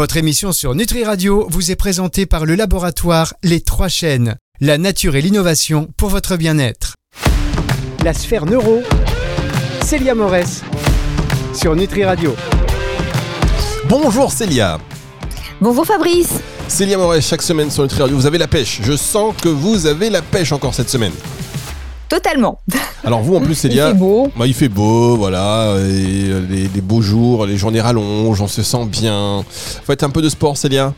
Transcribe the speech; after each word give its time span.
Votre 0.00 0.16
émission 0.16 0.50
sur 0.52 0.74
Nutri 0.74 1.04
Radio 1.04 1.46
vous 1.50 1.70
est 1.70 1.76
présentée 1.76 2.24
par 2.24 2.46
le 2.46 2.54
laboratoire 2.54 3.34
Les 3.42 3.60
Trois 3.60 3.88
Chaînes, 3.88 4.36
la 4.58 4.78
nature 4.78 5.14
et 5.14 5.20
l'innovation 5.20 5.90
pour 5.98 6.08
votre 6.08 6.38
bien-être. 6.38 6.94
La 8.02 8.14
sphère 8.14 8.46
neuro, 8.46 8.80
Célia 9.84 10.14
Morès, 10.14 10.62
sur 11.54 11.76
Nutri 11.76 12.06
Radio. 12.06 12.34
Bonjour 13.90 14.32
Célia. 14.32 14.78
Bonjour 15.60 15.84
Fabrice. 15.84 16.32
Célia 16.66 16.96
Morès, 16.96 17.20
chaque 17.20 17.42
semaine 17.42 17.70
sur 17.70 17.82
Nutri 17.82 18.00
Radio, 18.00 18.16
vous 18.16 18.24
avez 18.24 18.38
la 18.38 18.48
pêche. 18.48 18.80
Je 18.82 18.96
sens 18.96 19.34
que 19.36 19.50
vous 19.50 19.84
avez 19.84 20.08
la 20.08 20.22
pêche 20.22 20.52
encore 20.52 20.72
cette 20.72 20.88
semaine. 20.88 21.12
Totalement. 22.10 22.60
Alors 23.04 23.20
vous 23.22 23.36
en 23.36 23.40
plus 23.40 23.54
Célia, 23.54 23.88
Il 23.88 23.92
fait 23.92 23.98
beau. 23.98 24.28
Bah, 24.36 24.46
il 24.46 24.52
fait 24.52 24.68
beau, 24.68 25.16
voilà, 25.16 25.76
et 25.78 26.28
euh, 26.28 26.44
les, 26.50 26.68
les 26.68 26.80
beaux 26.80 27.00
jours, 27.00 27.46
les 27.46 27.56
journées 27.56 27.80
rallongent, 27.80 28.42
on 28.42 28.48
se 28.48 28.62
sent 28.62 28.84
bien. 28.86 29.44
Faites 29.48 30.02
un 30.02 30.10
peu 30.10 30.20
de 30.20 30.28
sport 30.28 30.56
Célia? 30.56 30.92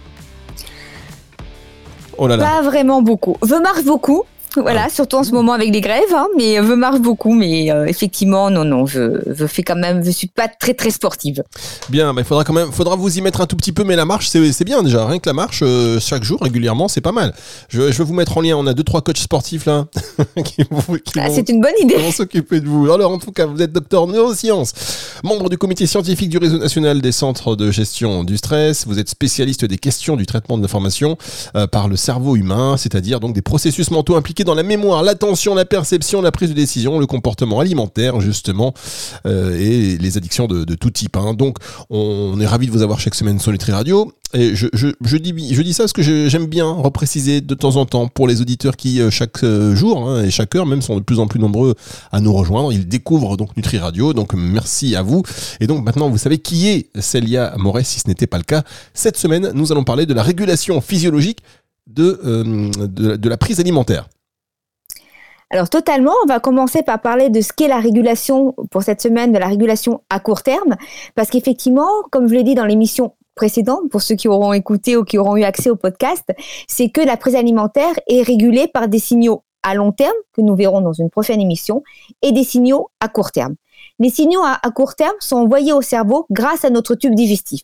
Oh 2.17 2.27
là 2.27 2.37
là. 2.37 2.45
Pas 2.45 2.63
vraiment 2.63 3.03
beaucoup. 3.03 3.37
Je 3.43 3.55
marche 3.63 3.85
beaucoup. 3.85 4.23
Voilà, 4.57 4.89
surtout 4.89 5.17
en 5.17 5.25
ce 5.25 5.33
moment 5.33 5.53
avec 5.53 5.73
les 5.73 5.81
grèves, 5.81 6.13
hein, 6.15 6.27
mais 6.37 6.57
je 6.57 6.73
marche 6.75 7.01
beaucoup, 7.01 7.33
mais 7.35 7.71
euh, 7.71 7.87
effectivement, 7.87 8.51
non, 8.51 8.65
non, 8.65 8.87
je, 8.87 9.21
je 9.35 9.47
fais 9.47 9.63
quand 9.63 9.77
même, 9.77 10.05
je 10.05 10.11
suis 10.11 10.27
pas 10.29 10.49
très 10.49 10.75
très 10.75 10.91
sportive. 10.91 11.43
Bien, 11.89 12.13
il 12.17 12.25
faudra 12.25 12.45
quand 12.45 12.53
même, 12.53 12.71
faudra 12.73 12.97
vous 12.97 13.17
y 13.19 13.21
mettre 13.21 13.41
un 13.41 13.47
tout 13.47 13.57
petit 13.57 13.73
peu, 13.73 13.85
mais 13.85 13.97
la 13.97 14.05
marche, 14.05 14.29
c'est 14.29 14.65
bien 14.65 14.83
déjà. 14.83 15.07
Rien 15.07 15.19
que 15.19 15.29
la 15.29 15.33
marche, 15.33 15.61
euh, 15.63 15.99
chaque 16.01 16.23
jour, 16.25 16.39
régulièrement, 16.41 16.89
c'est 16.89 17.01
pas 17.01 17.13
mal. 17.13 17.33
Je, 17.69 17.91
je 17.93 17.99
vais 17.99 18.05
vous 18.05 18.15
mettre 18.15 18.37
en 18.37 18.41
lien. 18.41 18.57
On 18.57 18.67
a 18.67 18.75
deux 18.75 18.83
trois 18.85 19.01
coachs 19.03 19.19
sportifs 19.19 19.65
là 19.67 19.87
qui 20.45 20.65
vont, 20.71 20.97
qui 21.05 21.19
Ah, 21.19 21.29
vont- 21.29 21.35
c'est 21.35 21.49
une 21.49 21.61
bonne 21.61 21.73
qui 21.79 21.85
idée. 21.85 21.97
vont 21.97 22.11
s'occuper 22.13 22.61
de 22.61 22.69
vous. 22.69 22.91
Alors 22.91 23.11
en 23.13 23.19
tout 23.19 23.33
cas, 23.33 23.47
vous 23.47 23.61
êtes 23.63 23.73
docteur 23.73 24.03
en 24.03 24.07
neurosciences, 24.09 24.73
membre 25.25 25.49
du 25.49 25.59
comité 25.59 25.87
scientifique 25.87 26.29
du 26.29 26.39
réseau 26.39 26.59
national 26.59 27.01
des 27.01 27.13
centres 27.13 27.57
de 27.57 27.71
gestion 27.71 28.25
du 28.25 28.37
stress. 28.37 28.87
Vous 28.87 28.99
êtes 28.99 29.09
spécialiste 29.09 29.65
des 29.65 29.79
questions 29.79 30.17
du 30.17 30.27
traitement 30.27 30.57
de 30.57 30.63
l'information 30.63 31.17
euh, 31.57 31.67
par 31.67 31.89
le 31.89 31.97
cerveau 31.97 32.37
humain, 32.37 32.77
c'est-à-dire 32.77 33.21
donc 33.21 33.33
des 33.35 33.43
processus 33.43 33.91
mentaux 33.91 34.17
impliqués 34.17 34.42
dans 34.45 34.55
la 34.55 34.63
mémoire, 34.63 35.03
l'attention, 35.03 35.55
la 35.55 35.65
perception, 35.65 36.23
la 36.23 36.33
prise 36.33 36.51
de 36.51 36.55
décision, 36.55 36.99
le 36.99 37.07
comportement 37.07 37.61
alimentaire 37.61 38.21
justement 38.21 38.75
euh, 39.27 39.57
et 39.59 39.99
les 39.99 40.17
addictions 40.17 40.47
de, 40.47 40.75
tout 40.75 40.91
type. 40.91 41.17
hein. 41.17 41.35
Donc 41.35 41.59
on 41.91 42.41
est 42.41 42.47
ravi 42.47 42.67
de 42.67 42.73
vous 42.73 42.83
avoir 42.83 43.01
chaque 43.01 43.15
semaine 43.15 43.39
sur 43.39 43.53
Nutri 43.53 43.73
Radio. 43.73 44.13
Et 44.35 44.57
je, 44.57 44.69
dis, 45.19 45.55
je 45.55 45.61
dis 45.61 45.75
ça 45.75 45.83
parce 45.83 45.93
que 45.93 46.03
j'aime 46.03 46.47
bien 46.47 46.65
repréciser 46.71 47.43
de 47.43 47.55
temps 47.55 47.77
en 47.77 47.85
temps 47.85 48.09
pour 48.09 48.27
les 48.27 48.41
auditeurs 48.41 48.77
qui 48.77 49.01
euh, 49.01 49.11
chaque 49.11 49.45
euh, 49.45 49.75
jour 49.75 50.09
hein, 50.09 50.25
et 50.25 50.31
chaque 50.31 50.55
heure 50.57 50.65
même 50.65 50.81
sont 50.81 50.97
de 50.97 51.03
plus 51.03 51.19
en 51.19 51.27
plus 51.27 51.39
nombreux 51.39 51.75
à 52.13 52.21
nous 52.21 52.33
rejoindre. 52.33 52.73
Ils 52.73 52.89
découvrent 52.89 53.37
donc 53.37 53.55
Nutri 53.57 53.77
Radio. 53.79 54.15
Donc 54.15 54.33
merci 54.33 54.97
à 54.97 55.03
vous. 55.03 55.23
Et 55.61 55.67
donc 55.67 55.85
maintenant 55.85 56.09
vous 56.09 56.19
savez 56.19 56.39
qui 56.39 56.69
est 56.69 56.89
Célia 56.99 57.55
Moret 57.59 57.85
si 57.85 58.01
ce 58.01 58.09
n'était 58.09 58.27
pas 58.27 58.39
le 58.39 58.45
cas. 58.45 58.63
Cette 58.95 59.19
semaine 59.19 59.51
nous 59.55 59.71
allons 59.71 59.85
parler 59.85 60.07
de 60.07 60.15
la 60.15 60.23
régulation 60.23 60.81
physiologique 60.81 61.41
de, 61.87 62.19
de 62.87 63.29
la 63.29 63.37
prise 63.37 63.61
alimentaire. 63.61 64.09
Alors 65.55 65.69
totalement, 65.69 66.15
on 66.25 66.27
va 66.27 66.41
commencer 66.41 66.83
par 66.83 66.99
parler 67.03 67.29
de 67.29 67.43
ce 67.43 67.53
qu'est 67.53 67.69
la 67.69 67.79
régulation 67.79 68.55
pour 68.71 68.83
cette 68.83 69.03
semaine, 69.03 69.33
de 69.33 69.39
la 69.39 69.49
régulation 69.49 70.01
à 70.09 70.19
court 70.19 70.43
terme, 70.43 70.77
parce 71.15 71.29
qu'effectivement, 71.29 71.91
comme 72.11 72.27
je 72.27 72.33
l'ai 72.33 72.43
dit 72.43 72.55
dans 72.55 72.65
l'émission 72.65 73.13
précédente, 73.35 73.91
pour 73.91 74.01
ceux 74.01 74.15
qui 74.15 74.29
auront 74.29 74.55
écouté 74.55 74.97
ou 74.97 75.05
qui 75.05 75.19
auront 75.19 75.37
eu 75.37 75.43
accès 75.43 75.69
au 75.69 75.77
podcast, 75.77 76.25
c'est 76.69 76.89
que 76.89 77.03
la 77.03 77.19
prise 77.19 77.35
alimentaire 77.35 77.93
est 78.07 78.23
régulée 78.23 78.67
par 78.67 78.89
des 78.89 78.99
signaux 78.99 79.45
à 79.63 79.75
long 79.75 79.93
terme, 79.93 80.17
que 80.33 80.41
nous 80.41 80.57
verrons 80.57 80.81
dans 80.81 80.95
une 80.95 81.11
prochaine 81.11 81.41
émission, 81.41 81.83
et 82.23 82.33
des 82.33 82.45
signaux 82.45 82.89
à 83.01 83.09
court 83.09 83.31
terme. 83.31 83.57
Les 83.99 84.09
signaux 84.09 84.43
à, 84.43 84.59
à 84.63 84.71
court 84.71 84.95
terme 84.95 85.17
sont 85.21 85.37
envoyés 85.37 85.75
au 85.75 85.83
cerveau 85.83 86.25
grâce 86.31 86.65
à 86.65 86.71
notre 86.71 86.95
tube 86.95 87.15
digestif. 87.15 87.61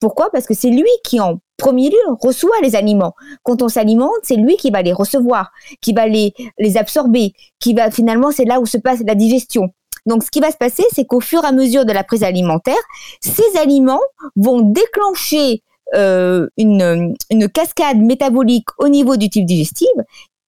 Pourquoi? 0.00 0.30
Parce 0.30 0.46
que 0.46 0.54
c'est 0.54 0.70
lui 0.70 0.88
qui, 1.04 1.20
en 1.20 1.38
premier 1.56 1.90
lieu, 1.90 2.14
reçoit 2.20 2.60
les 2.62 2.76
aliments. 2.76 3.14
Quand 3.42 3.62
on 3.62 3.68
s'alimente, 3.68 4.10
c'est 4.22 4.36
lui 4.36 4.56
qui 4.56 4.70
va 4.70 4.82
les 4.82 4.92
recevoir, 4.92 5.50
qui 5.80 5.92
va 5.92 6.06
les, 6.06 6.32
absorber, 6.76 7.32
qui 7.60 7.74
va 7.74 7.90
finalement, 7.90 8.30
c'est 8.30 8.44
là 8.44 8.60
où 8.60 8.66
se 8.66 8.78
passe 8.78 9.00
la 9.06 9.14
digestion. 9.14 9.68
Donc, 10.06 10.24
ce 10.24 10.30
qui 10.30 10.40
va 10.40 10.50
se 10.50 10.56
passer, 10.56 10.84
c'est 10.92 11.04
qu'au 11.04 11.20
fur 11.20 11.44
et 11.44 11.46
à 11.46 11.52
mesure 11.52 11.84
de 11.84 11.92
la 11.92 12.02
prise 12.02 12.24
alimentaire, 12.24 12.82
ces 13.20 13.56
aliments 13.58 14.00
vont 14.34 14.60
déclencher 14.60 15.62
euh, 15.94 16.48
une, 16.56 17.14
une 17.30 17.48
cascade 17.48 17.98
métabolique 17.98 18.66
au 18.78 18.88
niveau 18.88 19.16
du 19.16 19.28
tube 19.30 19.44
digestif 19.44 19.90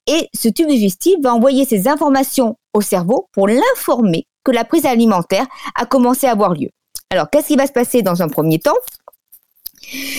et 0.07 0.29
ce 0.35 0.49
tube 0.49 0.69
digestif 0.69 1.17
va 1.23 1.35
envoyer 1.35 1.65
ces 1.65 1.89
informations 1.89 2.57
au 2.73 2.81
cerveau 2.81 3.29
pour 3.33 3.49
l'informer 3.49 4.27
que 4.45 4.53
la 4.53 4.65
prise 4.65 4.85
alimentaire 4.85 5.47
a 5.75 5.87
commencé 5.87 6.27
à 6.27 6.33
avoir 6.33 6.53
lieu. 6.53 6.69
Alors, 7.11 7.31
qu'est-ce 7.31 7.49
qui 7.49 7.57
va 7.57 7.67
se 7.67 7.73
passer 7.73 8.03
dans 8.03 8.23
un 8.23 8.29
premier 8.29 8.59
temps? 8.59 8.75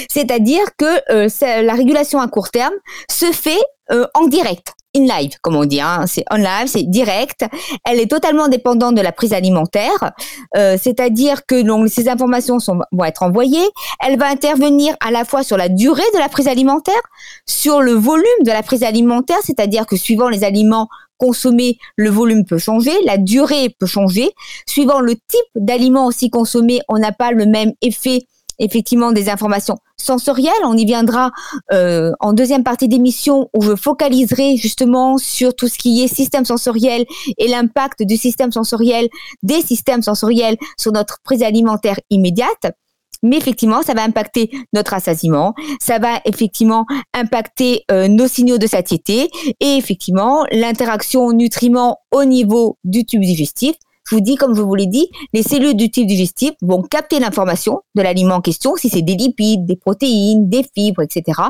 C'est-à-dire 0.10 0.66
que 0.78 1.02
euh, 1.12 1.62
la 1.62 1.74
régulation 1.74 2.20
à 2.20 2.28
court 2.28 2.50
terme 2.50 2.74
se 3.10 3.32
fait 3.32 3.62
euh, 3.92 4.08
en 4.16 4.28
direct, 4.28 4.74
in 4.96 5.02
live, 5.02 5.34
comme 5.42 5.56
on 5.56 5.66
dit. 5.66 5.80
Hein. 5.80 6.06
C'est 6.08 6.24
on 6.32 6.38
live, 6.38 6.68
c'est 6.68 6.84
direct. 6.84 7.46
Elle 7.86 8.00
est 8.00 8.10
totalement 8.10 8.48
dépendante 8.48 8.96
de 8.96 9.02
la 9.02 9.12
prise 9.12 9.34
alimentaire. 9.34 10.12
Euh, 10.58 10.78
C'est-à-dire 10.82 11.46
que 11.46 11.64
ces 11.88 12.10
informations 12.10 12.60
sont, 12.60 12.80
vont 12.92 13.06
être 13.06 13.24
envoyées. 13.24 13.68
Elle 14.04 14.18
va 14.18 14.28
intervenir 14.28 14.96
à 15.06 15.12
la 15.12 15.24
fois 15.24 15.44
sur 15.44 15.58
la 15.58 15.70
durée 15.70 16.02
de 16.14 16.20
la 16.20 16.30
prise 16.30 16.48
alimentaire, 16.48 17.02
sur 17.46 17.82
le 17.82 17.92
volume 17.92 18.26
de 18.44 18.52
la 18.52 18.64
prise 18.64 18.84
alimentaire, 18.84 19.38
c'est-à-dire 19.44 19.86
que 19.86 19.98
suivant 19.98 20.30
les 20.30 20.44
aliments 20.44 20.88
consommés, 21.18 21.78
le 21.96 22.10
volume 22.10 22.46
peut 22.46 22.58
changer, 22.58 22.92
la 23.06 23.18
durée 23.18 23.70
peut 23.80 23.86
changer. 23.86 24.32
Suivant 24.66 25.00
le 25.00 25.14
type 25.14 25.50
d'aliments 25.56 26.08
aussi 26.08 26.30
consommés, 26.30 26.82
on 26.90 26.98
n'a 26.98 27.12
pas 27.12 27.32
le 27.32 27.46
même 27.46 27.74
effet 27.82 28.26
effectivement 28.60 29.12
des 29.12 29.30
informations 29.30 29.78
sensorielles. 29.98 30.54
On 30.64 30.78
y 30.78 30.86
viendra 30.86 31.32
euh, 31.74 32.12
en 32.20 32.34
deuxième 32.34 32.64
partie 32.64 32.88
d'émission 32.88 33.50
où 33.54 33.62
je 33.62 33.76
focaliserai 33.76 34.58
justement 34.58 35.18
sur 35.18 35.56
tout 35.56 35.68
ce 35.68 35.78
qui 35.78 36.04
est 36.04 36.08
système 36.08 36.46
sensoriel 36.46 37.06
et 37.38 37.48
l'impact 37.48 38.04
du 38.04 38.18
système 38.18 38.52
sensoriel, 38.52 39.10
des 39.44 39.62
systèmes 39.62 40.02
sensoriels 40.02 40.58
sur 40.78 40.92
notre 40.92 41.20
prise 41.24 41.44
alimentaire 41.44 42.00
immédiate. 42.10 42.72
Mais 43.24 43.38
effectivement, 43.38 43.82
ça 43.82 43.94
va 43.94 44.04
impacter 44.04 44.52
notre 44.74 44.92
rassasiement, 44.92 45.56
ça 45.80 46.00
va 46.00 46.20
effectivement 46.26 46.86
impacter 47.14 47.84
euh, 47.90 48.08
nos 48.08 48.28
signaux 48.28 48.58
de 48.58 48.68
satiété 48.68 49.30
et 49.60 49.78
effectivement 49.78 50.46
l'interaction 50.52 51.32
nutriments 51.32 51.98
au 52.12 52.24
niveau 52.26 52.78
du 52.84 53.06
tube 53.06 53.22
digestif. 53.22 53.76
Je 54.08 54.16
vous 54.16 54.22
dis, 54.22 54.36
comme 54.36 54.56
je 54.56 54.62
vous 54.62 54.76
l'ai 54.76 54.86
dit, 54.86 55.10
les 55.34 55.42
cellules 55.42 55.76
du 55.76 55.90
tube 55.90 56.08
digestif 56.08 56.52
vont 56.62 56.84
capter 56.84 57.20
l'information 57.20 57.82
de 57.96 58.02
l'aliment 58.02 58.36
en 58.36 58.42
question, 58.42 58.76
si 58.76 58.90
c'est 58.90 59.02
des 59.02 59.16
lipides, 59.16 59.66
des 59.66 59.76
protéines, 59.76 60.48
des 60.48 60.64
fibres, 60.76 61.02
etc. 61.02 61.42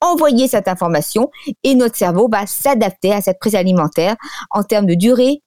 Envoyer 0.00 0.48
cette 0.48 0.68
information 0.68 1.30
et 1.64 1.74
notre 1.74 1.96
cerveau 1.96 2.28
va 2.30 2.46
s'adapter 2.46 3.12
à 3.12 3.20
cette 3.20 3.38
prise 3.38 3.54
alimentaire 3.54 4.16
en 4.50 4.62
termes 4.62 4.86
de 4.86 4.94
durée 4.94 5.42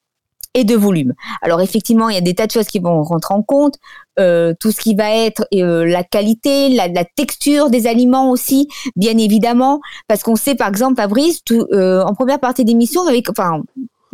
et 0.54 0.64
de 0.64 0.76
volume. 0.76 1.14
Alors 1.42 1.62
effectivement, 1.62 2.10
il 2.10 2.16
y 2.16 2.18
a 2.18 2.22
des 2.22 2.36
tas 2.36 2.46
de 2.46 2.52
choses 2.52 2.68
qui 2.68 2.80
vont 2.80 3.02
rentrer 3.04 3.34
en 3.34 3.42
compte, 3.42 3.76
euh, 4.20 4.54
tout 4.60 4.72
ce 4.72 4.82
qui 4.82 4.96
va 4.96 5.10
être 5.10 5.48
euh, 5.54 5.86
la 5.86 6.04
qualité, 6.04 6.70
la, 6.70 6.90
la 6.90 7.06
texture 7.06 7.70
des 7.70 7.88
aliments 7.88 8.30
aussi, 8.30 8.68
bien 8.96 9.18
évidemment, 9.18 9.80
parce 10.08 10.24
qu'on 10.24 10.36
sait 10.36 10.56
par 10.56 10.68
exemple, 10.68 10.98
Fabrice, 10.98 11.44
tout, 11.44 11.66
euh, 11.72 12.04
en 12.04 12.14
première 12.14 12.40
partie 12.40 12.66
d'émission, 12.66 13.08
avec, 13.08 13.30
enfin 13.30 13.62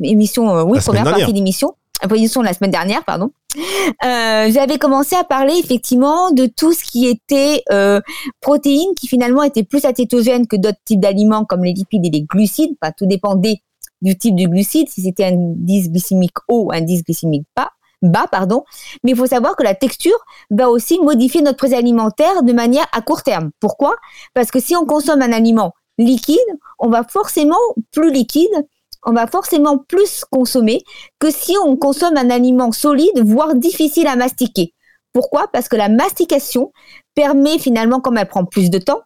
émission, 0.03 0.55
euh, 0.55 0.63
oui, 0.63 0.77
La 0.77 0.83
première 0.83 1.03
partie 1.03 1.33
d'émission, 1.33 1.75
de 2.03 2.43
la 2.43 2.53
semaine 2.53 2.71
dernière, 2.71 3.03
pardon. 3.03 3.31
Euh, 3.55 4.51
j'avais 4.51 4.77
commencé 4.77 5.15
à 5.15 5.23
parler 5.23 5.53
effectivement 5.57 6.31
de 6.31 6.45
tout 6.45 6.73
ce 6.73 6.83
qui 6.83 7.07
était 7.07 7.63
euh, 7.71 8.01
protéines 8.41 8.93
qui 8.99 9.07
finalement 9.07 9.43
étaient 9.43 9.63
plus 9.63 9.85
acétogènes 9.85 10.47
que 10.47 10.55
d'autres 10.55 10.79
types 10.85 10.99
d'aliments 10.99 11.45
comme 11.45 11.63
les 11.63 11.73
lipides 11.73 12.05
et 12.05 12.09
les 12.09 12.21
glucides. 12.21 12.75
Enfin, 12.81 12.93
tout 12.97 13.05
dépendait 13.05 13.61
du 14.01 14.17
type 14.17 14.35
du 14.35 14.47
glucide, 14.47 14.89
si 14.89 15.01
c'était 15.01 15.25
un 15.25 15.33
indice 15.33 15.89
glycémique 15.89 16.37
haut 16.47 16.65
ou 16.65 16.71
un 16.71 16.77
indice 16.77 17.03
glycémique 17.03 17.45
bas. 17.55 17.71
Bas, 18.03 18.27
pardon. 18.31 18.63
Mais 19.03 19.11
il 19.11 19.17
faut 19.17 19.25
savoir 19.25 19.55
que 19.55 19.63
la 19.63 19.73
texture 19.73 20.17
va 20.51 20.69
aussi 20.69 20.99
modifier 20.99 21.41
notre 21.41 21.57
prise 21.57 21.73
alimentaire 21.73 22.43
de 22.43 22.53
manière 22.53 22.85
à 22.91 23.01
court 23.01 23.23
terme. 23.23 23.49
Pourquoi? 23.59 23.95
Parce 24.35 24.51
que 24.51 24.59
si 24.59 24.75
on 24.75 24.85
consomme 24.85 25.23
un 25.23 25.31
aliment 25.31 25.73
liquide, 25.97 26.37
on 26.77 26.89
va 26.89 27.03
forcément 27.03 27.57
plus 27.91 28.11
liquide, 28.11 28.67
on 29.05 29.13
va 29.13 29.27
forcément 29.27 29.77
plus 29.77 30.25
consommer 30.29 30.83
que 31.19 31.31
si 31.31 31.55
on 31.63 31.75
consomme 31.75 32.17
un 32.17 32.29
aliment 32.29 32.71
solide, 32.71 33.19
voire 33.23 33.55
difficile 33.55 34.07
à 34.07 34.15
mastiquer. 34.15 34.73
Pourquoi? 35.13 35.47
Parce 35.51 35.67
que 35.67 35.75
la 35.75 35.89
mastication 35.89 36.71
permet 37.15 37.57
finalement, 37.57 37.99
comme 37.99 38.17
elle 38.17 38.27
prend 38.27 38.45
plus 38.45 38.69
de 38.69 38.77
temps, 38.77 39.01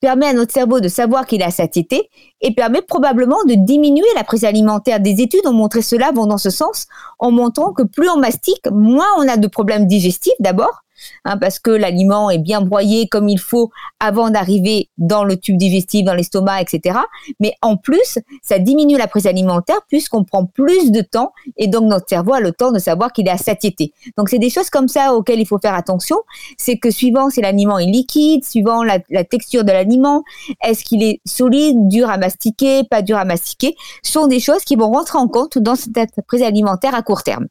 permet 0.00 0.26
à 0.26 0.32
notre 0.32 0.52
cerveau 0.52 0.80
de 0.80 0.88
savoir 0.88 1.26
qu'il 1.26 1.42
à 1.42 1.50
satiété 1.50 2.08
et 2.40 2.54
permet 2.54 2.82
probablement 2.82 3.42
de 3.44 3.54
diminuer 3.54 4.06
la 4.14 4.24
prise 4.24 4.44
alimentaire. 4.44 4.98
Des 4.98 5.20
études 5.20 5.46
ont 5.46 5.52
montré 5.52 5.82
cela, 5.82 6.10
vont 6.10 6.26
dans 6.26 6.38
ce 6.38 6.50
sens, 6.50 6.86
en 7.18 7.30
montrant 7.30 7.72
que 7.72 7.82
plus 7.82 8.08
on 8.08 8.18
mastique, 8.18 8.66
moins 8.72 9.06
on 9.18 9.28
a 9.28 9.36
de 9.36 9.46
problèmes 9.46 9.86
digestifs 9.86 10.32
d'abord, 10.40 10.82
hein, 11.24 11.36
parce 11.38 11.58
que 11.58 11.70
l'aliment 11.70 12.30
est 12.30 12.38
bien 12.38 12.60
broyé 12.60 13.08
comme 13.08 13.28
il 13.28 13.38
faut 13.38 13.70
avant 13.98 14.30
d'arriver 14.30 14.88
dans 14.98 15.24
le 15.24 15.36
tube 15.36 15.56
digestif, 15.56 16.04
dans 16.04 16.14
l'estomac, 16.14 16.62
etc. 16.62 16.98
Mais 17.38 17.54
en 17.62 17.76
plus, 17.76 18.18
ça 18.42 18.58
diminue 18.58 18.96
la 18.96 19.06
prise 19.06 19.26
alimentaire 19.26 19.80
puisqu'on 19.88 20.24
prend 20.24 20.46
plus 20.46 20.90
de 20.90 21.00
temps 21.00 21.32
et 21.56 21.68
donc 21.68 21.84
notre 21.84 22.08
cerveau 22.08 22.34
a 22.34 22.40
le 22.40 22.52
temps 22.52 22.72
de 22.72 22.78
savoir 22.78 23.12
qu'il 23.12 23.28
est 23.28 23.32
à 23.32 23.38
satiété. 23.38 23.92
Donc 24.16 24.28
c'est 24.28 24.38
des 24.38 24.50
choses 24.50 24.70
comme 24.70 24.88
ça 24.88 25.14
auxquelles 25.14 25.40
il 25.40 25.46
faut 25.46 25.58
faire 25.58 25.74
attention. 25.74 26.16
C'est 26.58 26.78
que 26.78 26.90
suivant 26.90 27.30
si 27.30 27.40
l'aliment 27.40 27.78
est 27.78 27.86
liquide, 27.86 28.44
suivant 28.44 28.82
la, 28.82 28.98
texture 29.24 29.64
de 29.64 29.72
l'aliment, 29.72 30.24
est-ce 30.64 30.84
qu'il 30.84 31.02
est 31.02 31.20
solide, 31.26 31.88
dur 31.88 32.10
à 32.10 32.18
mastiquer, 32.18 32.84
pas 32.84 33.02
dur 33.02 33.16
à 33.16 33.24
mastiquer, 33.24 33.76
sont 34.02 34.26
des 34.26 34.40
choses 34.40 34.64
qui 34.64 34.76
vont 34.76 34.90
rentrer 34.90 35.18
en 35.18 35.28
compte 35.28 35.58
dans 35.58 35.76
cette 35.76 36.20
prise 36.26 36.42
alimentaire 36.42 36.94
à 36.94 37.02
court 37.02 37.22
terme. 37.22 37.46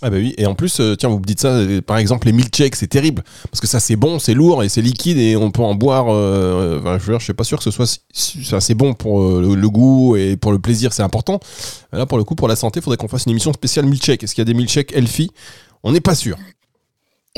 Ah 0.00 0.10
bah 0.10 0.16
oui, 0.18 0.32
et 0.38 0.46
en 0.46 0.54
plus, 0.54 0.78
euh, 0.78 0.94
tiens, 0.94 1.08
vous 1.08 1.18
me 1.18 1.24
dites 1.24 1.40
ça, 1.40 1.48
euh, 1.48 1.82
par 1.82 1.98
exemple, 1.98 2.28
les 2.28 2.32
milkshakes, 2.32 2.76
c'est 2.76 2.86
terrible, 2.86 3.24
parce 3.50 3.60
que 3.60 3.66
ça 3.66 3.80
c'est 3.80 3.96
bon, 3.96 4.20
c'est 4.20 4.34
lourd 4.34 4.62
et 4.62 4.68
c'est 4.68 4.80
liquide 4.80 5.18
et 5.18 5.34
on 5.34 5.50
peut 5.50 5.62
en 5.62 5.74
boire, 5.74 6.06
euh, 6.08 6.78
enfin, 6.80 6.98
je, 6.98 7.12
veux 7.12 7.18
suis 7.18 7.32
pas 7.32 7.42
sûr 7.42 7.58
que 7.58 7.64
ce 7.64 7.72
soit 7.72 8.60
c'est 8.60 8.74
bon 8.74 8.94
pour 8.94 9.20
le, 9.40 9.68
goût 9.68 10.14
et 10.16 10.36
pour 10.36 10.52
le 10.52 10.60
plaisir, 10.60 10.92
c'est 10.92 11.02
important. 11.02 11.40
Là, 11.92 12.06
pour 12.06 12.16
le 12.16 12.22
coup, 12.22 12.36
pour 12.36 12.46
la 12.46 12.54
santé, 12.54 12.78
il 12.78 12.82
faudrait 12.82 12.96
qu'on 12.96 13.08
fasse 13.08 13.24
une 13.26 13.32
émission 13.32 13.52
spéciale 13.52 13.86
milkshake. 13.86 14.22
Est-ce 14.22 14.34
qu'il 14.34 14.42
y 14.42 14.46
a 14.46 14.52
des 14.52 14.54
milkshakes 14.54 14.92
healthy? 14.92 15.32
On 15.82 15.90
n'est 15.90 16.00
pas 16.00 16.14
sûr. 16.14 16.36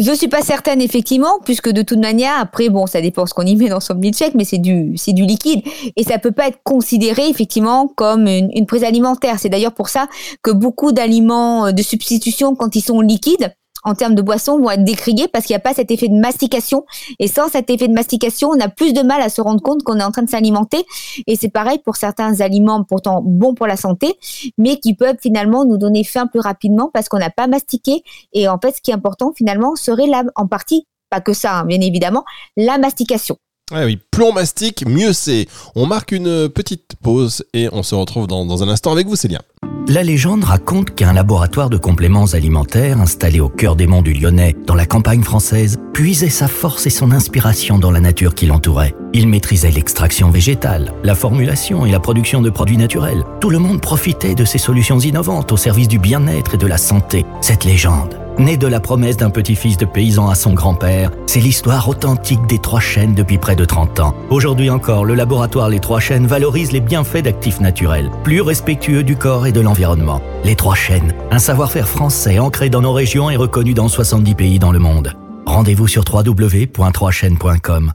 Je 0.02 0.12
suis 0.12 0.28
pas 0.28 0.40
certaine 0.40 0.80
effectivement, 0.80 1.40
puisque 1.44 1.68
de 1.68 1.82
toute 1.82 1.98
manière, 1.98 2.32
après, 2.40 2.70
bon, 2.70 2.86
ça 2.86 3.02
dépend 3.02 3.26
ce 3.26 3.34
qu'on 3.34 3.44
y 3.44 3.54
met 3.54 3.68
dans 3.68 3.80
son 3.80 3.94
milkshake, 3.96 4.34
mais 4.34 4.44
c'est 4.44 4.56
du, 4.56 4.96
c'est 4.96 5.12
du 5.12 5.26
liquide 5.26 5.62
et 5.94 6.04
ça 6.04 6.18
peut 6.18 6.32
pas 6.32 6.48
être 6.48 6.60
considéré 6.64 7.28
effectivement 7.28 7.86
comme 7.86 8.26
une, 8.26 8.50
une 8.54 8.64
prise 8.64 8.82
alimentaire. 8.82 9.38
C'est 9.38 9.50
d'ailleurs 9.50 9.74
pour 9.74 9.90
ça 9.90 10.08
que 10.42 10.52
beaucoup 10.52 10.92
d'aliments 10.92 11.70
de 11.70 11.82
substitution, 11.82 12.56
quand 12.56 12.74
ils 12.76 12.80
sont 12.80 13.02
liquides, 13.02 13.52
en 13.84 13.94
termes 13.94 14.14
de 14.14 14.22
boisson 14.22 14.58
vont 14.58 14.70
être 14.70 14.84
décriés 14.84 15.28
parce 15.28 15.46
qu'il 15.46 15.54
n'y 15.54 15.58
a 15.58 15.60
pas 15.60 15.74
cet 15.74 15.90
effet 15.90 16.08
de 16.08 16.18
mastication. 16.18 16.84
Et 17.18 17.28
sans 17.28 17.48
cet 17.48 17.70
effet 17.70 17.88
de 17.88 17.94
mastication, 17.94 18.50
on 18.50 18.60
a 18.60 18.68
plus 18.68 18.92
de 18.92 19.02
mal 19.02 19.20
à 19.22 19.28
se 19.28 19.40
rendre 19.40 19.62
compte 19.62 19.82
qu'on 19.82 19.98
est 19.98 20.04
en 20.04 20.10
train 20.10 20.22
de 20.22 20.30
s'alimenter. 20.30 20.84
Et 21.26 21.36
c'est 21.36 21.48
pareil 21.48 21.78
pour 21.78 21.96
certains 21.96 22.40
aliments 22.40 22.84
pourtant 22.84 23.22
bons 23.24 23.54
pour 23.54 23.66
la 23.66 23.76
santé, 23.76 24.18
mais 24.58 24.78
qui 24.78 24.94
peuvent 24.94 25.18
finalement 25.20 25.64
nous 25.64 25.78
donner 25.78 26.04
faim 26.04 26.26
plus 26.26 26.40
rapidement 26.40 26.90
parce 26.92 27.08
qu'on 27.08 27.18
n'a 27.18 27.30
pas 27.30 27.46
mastiqué. 27.46 28.02
Et 28.32 28.48
en 28.48 28.58
fait, 28.58 28.76
ce 28.76 28.80
qui 28.80 28.90
est 28.90 28.94
important 28.94 29.32
finalement 29.36 29.76
serait 29.76 30.06
là, 30.06 30.24
en 30.36 30.46
partie, 30.46 30.86
pas 31.10 31.20
que 31.20 31.32
ça, 31.32 31.58
hein, 31.58 31.64
bien 31.64 31.80
évidemment, 31.80 32.24
la 32.56 32.78
mastication. 32.78 33.36
Ah 33.72 33.84
oui, 33.84 33.98
plus 34.10 34.24
on 34.24 34.32
mastique, 34.32 34.84
mieux 34.86 35.12
c'est. 35.12 35.46
On 35.74 35.86
marque 35.86 36.12
une 36.12 36.48
petite 36.48 36.96
pause 37.02 37.44
et 37.54 37.68
on 37.72 37.82
se 37.82 37.94
retrouve 37.94 38.26
dans, 38.26 38.44
dans 38.44 38.62
un 38.62 38.68
instant 38.68 38.92
avec 38.92 39.06
vous, 39.06 39.16
Célia. 39.16 39.40
La 39.88 40.02
légende 40.02 40.44
raconte 40.44 40.94
qu'un 40.94 41.12
laboratoire 41.12 41.70
de 41.70 41.76
compléments 41.76 42.26
alimentaires 42.26 43.00
installé 43.00 43.40
au 43.40 43.48
cœur 43.48 43.76
des 43.76 43.86
monts 43.86 44.02
du 44.02 44.12
Lyonnais, 44.12 44.54
dans 44.66 44.74
la 44.74 44.86
campagne 44.86 45.22
française, 45.22 45.78
puisait 45.92 46.28
sa 46.28 46.48
force 46.48 46.86
et 46.86 46.90
son 46.90 47.10
inspiration 47.10 47.78
dans 47.78 47.90
la 47.90 48.00
nature 48.00 48.34
qui 48.34 48.46
l'entourait. 48.46 48.94
Il 49.12 49.26
maîtrisait 49.26 49.70
l'extraction 49.70 50.30
végétale, 50.30 50.92
la 51.02 51.14
formulation 51.14 51.86
et 51.86 51.90
la 51.90 51.98
production 51.98 52.40
de 52.42 52.50
produits 52.50 52.76
naturels. 52.76 53.24
Tout 53.40 53.50
le 53.50 53.58
monde 53.58 53.80
profitait 53.80 54.34
de 54.34 54.44
ces 54.44 54.58
solutions 54.58 55.00
innovantes 55.00 55.50
au 55.50 55.56
service 55.56 55.88
du 55.88 55.98
bien-être 55.98 56.54
et 56.54 56.58
de 56.58 56.66
la 56.66 56.78
santé. 56.78 57.24
Cette 57.40 57.64
légende, 57.64 58.19
Né 58.40 58.56
de 58.56 58.66
la 58.66 58.80
promesse 58.80 59.18
d'un 59.18 59.28
petit-fils 59.28 59.76
de 59.76 59.84
paysan 59.84 60.30
à 60.30 60.34
son 60.34 60.54
grand-père, 60.54 61.10
c'est 61.26 61.40
l'histoire 61.40 61.86
authentique 61.90 62.46
des 62.46 62.58
Trois 62.58 62.80
Chênes 62.80 63.14
depuis 63.14 63.36
près 63.36 63.54
de 63.54 63.66
30 63.66 64.00
ans. 64.00 64.14
Aujourd'hui 64.30 64.70
encore, 64.70 65.04
le 65.04 65.14
laboratoire 65.14 65.68
Les 65.68 65.78
Trois 65.78 66.00
Chênes 66.00 66.26
valorise 66.26 66.72
les 66.72 66.80
bienfaits 66.80 67.22
d'actifs 67.22 67.60
naturels, 67.60 68.10
plus 68.24 68.40
respectueux 68.40 69.02
du 69.02 69.14
corps 69.14 69.46
et 69.46 69.52
de 69.52 69.60
l'environnement. 69.60 70.22
Les 70.42 70.56
Trois 70.56 70.74
Chênes, 70.74 71.12
un 71.30 71.38
savoir-faire 71.38 71.86
français 71.86 72.38
ancré 72.38 72.70
dans 72.70 72.80
nos 72.80 72.94
régions 72.94 73.28
et 73.28 73.36
reconnu 73.36 73.74
dans 73.74 73.88
70 73.88 74.34
pays 74.34 74.58
dans 74.58 74.72
le 74.72 74.78
monde. 74.78 75.12
Rendez-vous 75.44 75.86
sur 75.86 76.02
www.3chaînes.com. 76.10 77.92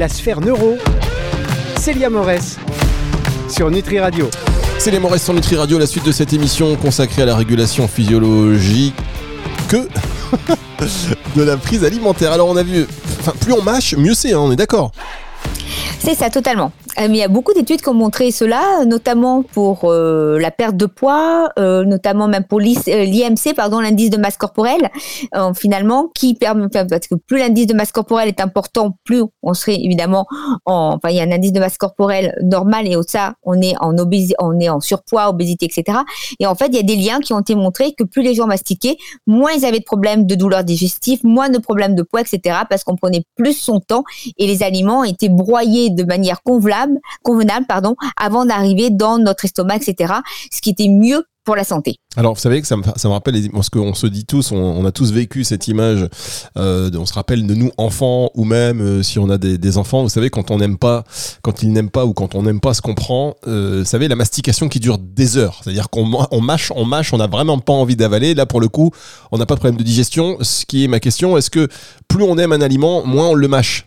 La 0.00 0.08
sphère 0.08 0.40
neuro, 0.40 0.76
Célia 1.76 2.10
Morès, 2.10 2.58
sur 3.48 3.70
Nutri 3.70 4.00
Radio. 4.00 4.28
C'est 4.84 4.90
les 4.90 4.98
Morès 4.98 5.24
sur 5.24 5.32
Nutri 5.32 5.56
Radio, 5.56 5.78
la 5.78 5.86
suite 5.86 6.04
de 6.04 6.12
cette 6.12 6.34
émission 6.34 6.76
consacrée 6.76 7.22
à 7.22 7.24
la 7.24 7.34
régulation 7.34 7.88
physiologique 7.88 8.94
que 9.66 9.88
de 11.36 11.42
la 11.42 11.56
prise 11.56 11.84
alimentaire. 11.84 12.32
Alors 12.32 12.48
on 12.48 12.56
a 12.58 12.62
vu, 12.62 12.86
enfin 13.18 13.32
plus 13.40 13.54
on 13.54 13.62
mâche, 13.62 13.96
mieux 13.96 14.12
c'est, 14.12 14.34
hein, 14.34 14.40
on 14.40 14.52
est 14.52 14.56
d'accord. 14.56 14.92
C'est 16.00 16.14
ça, 16.14 16.28
totalement. 16.28 16.70
Euh, 16.98 17.08
mais 17.08 17.14
il 17.14 17.20
y 17.20 17.22
a 17.22 17.28
beaucoup 17.28 17.52
d'études 17.52 17.80
qui 17.80 17.88
ont 17.88 17.94
montré 17.94 18.30
cela, 18.30 18.84
notamment 18.84 19.42
pour 19.42 19.84
euh, 19.84 20.38
la 20.38 20.50
perte 20.50 20.76
de 20.76 20.86
poids, 20.86 21.50
euh, 21.58 21.84
notamment 21.84 22.28
même 22.28 22.44
pour 22.44 22.60
l'IMC, 22.60 23.54
pardon, 23.56 23.80
l'indice 23.80 24.10
de 24.10 24.16
masse 24.16 24.36
corporelle, 24.36 24.90
finalement, 25.54 26.10
qui 26.14 26.34
permet, 26.34 26.68
parce 26.68 27.06
que 27.08 27.14
plus 27.14 27.38
l'indice 27.38 27.66
de 27.66 27.74
masse 27.74 27.92
corporelle 27.92 28.28
est 28.28 28.40
important, 28.40 28.96
plus 29.04 29.22
on 29.42 29.54
serait 29.54 29.76
évidemment 29.76 30.26
en, 30.64 30.94
enfin, 30.96 31.10
il 31.10 31.16
y 31.16 31.20
a 31.20 31.24
un 31.24 31.32
indice 31.32 31.52
de 31.52 31.60
masse 31.60 31.76
corporelle 31.76 32.36
normal 32.42 32.86
et 32.86 32.96
au 32.96 33.02
ça, 33.02 33.34
on 33.42 33.60
est 33.60 33.74
en 33.80 33.98
obésité, 33.98 34.34
on 34.38 34.58
est 34.60 34.68
en 34.68 34.80
surpoids, 34.80 35.28
obésité, 35.28 35.66
etc. 35.66 35.98
Et 36.40 36.46
en 36.46 36.54
fait, 36.54 36.66
il 36.66 36.76
y 36.76 36.78
a 36.78 36.82
des 36.82 36.96
liens 36.96 37.20
qui 37.20 37.32
ont 37.32 37.40
été 37.40 37.54
montrés 37.54 37.92
que 37.92 38.04
plus 38.04 38.22
les 38.22 38.34
gens 38.34 38.46
mastiquaient, 38.46 38.96
moins 39.26 39.52
ils 39.52 39.64
avaient 39.64 39.80
de 39.80 39.84
problèmes 39.84 40.26
de 40.26 40.34
douleurs 40.34 40.64
digestives, 40.64 41.20
moins 41.24 41.48
de 41.48 41.58
problèmes 41.58 41.94
de 41.94 42.02
poids, 42.02 42.20
etc. 42.20 42.58
Parce 42.68 42.84
qu'on 42.84 42.96
prenait 42.96 43.24
plus 43.36 43.54
son 43.54 43.80
temps 43.80 44.04
et 44.38 44.46
les 44.46 44.62
aliments 44.62 45.04
étaient 45.04 45.28
broyés 45.28 45.90
de 45.90 46.04
manière 46.04 46.42
convenable 46.42 46.83
convenable, 47.22 47.66
pardon, 47.66 47.96
avant 48.16 48.44
d'arriver 48.44 48.90
dans 48.90 49.18
notre 49.18 49.44
estomac, 49.44 49.76
etc. 49.76 50.14
Ce 50.50 50.60
qui 50.60 50.70
était 50.70 50.88
mieux 50.88 51.24
pour 51.44 51.56
la 51.56 51.64
santé. 51.64 51.96
Alors, 52.16 52.34
vous 52.34 52.40
savez 52.40 52.60
que 52.60 52.66
ça 52.66 52.76
me, 52.76 52.82
ça 52.96 53.08
me 53.08 53.12
rappelle 53.12 53.36
ce 53.36 53.70
qu'on 53.70 53.94
se 53.94 54.06
dit 54.06 54.24
tous, 54.24 54.50
on, 54.52 54.84
a 54.84 54.92
tous 54.92 55.12
vécu 55.12 55.44
cette 55.44 55.68
image, 55.68 56.08
euh, 56.56 56.90
on 56.94 57.06
se 57.06 57.12
rappelle 57.12 57.46
de 57.46 57.54
nous 57.54 57.70
enfants 57.76 58.30
ou 58.34 58.44
même 58.44 58.80
euh, 58.80 59.02
si 59.02 59.18
on 59.18 59.28
a 59.28 59.36
des, 59.36 59.78
enfants, 59.78 60.02
vous 60.02 60.08
savez, 60.08 60.30
quand 60.30 60.50
on 60.50 60.58
n'aime 60.58 60.78
pas, 60.78 61.04
quand 61.42 61.62
ils 61.62 61.70
n'aiment 61.70 61.90
pas 61.90 62.06
ou 62.06 62.14
quand 62.14 62.34
on 62.34 62.42
n'aime 62.44 62.60
pas 62.60 62.72
ce 62.72 62.80
qu'on 62.80 62.94
prend, 62.94 63.34
euh, 63.46 63.80
vous 63.80 63.84
savez, 63.84 64.08
la 64.08 64.16
mastication 64.16 64.68
qui 64.68 64.80
dure 64.80 64.98
des 64.98 65.36
heures, 65.36 65.60
c'est-à-dire 65.62 65.90
qu'on 65.90 66.26
on 66.30 66.40
mâche, 66.40 66.72
on 66.74 66.84
mâche, 66.84 67.12
on 67.12 67.18
n'a 67.18 67.26
vraiment 67.26 67.58
pas 67.58 67.74
envie 67.74 67.96
d'avaler. 67.96 68.34
Là, 68.34 68.46
pour 68.46 68.60
le 68.60 68.68
coup, 68.68 68.90
on 69.30 69.38
n'a 69.38 69.46
pas 69.46 69.54
de 69.54 69.60
problème 69.60 69.78
de 69.78 69.84
digestion. 69.84 70.38
Ce 70.40 70.64
qui 70.64 70.84
est 70.84 70.88
ma 70.88 71.00
question, 71.00 71.36
est-ce 71.36 71.50
que 71.50 71.68
plus 72.08 72.24
on 72.24 72.38
aime 72.38 72.52
un 72.52 72.60
aliment, 72.62 73.04
moins 73.04 73.28
on 73.28 73.34
le 73.34 73.48
mâche? 73.48 73.86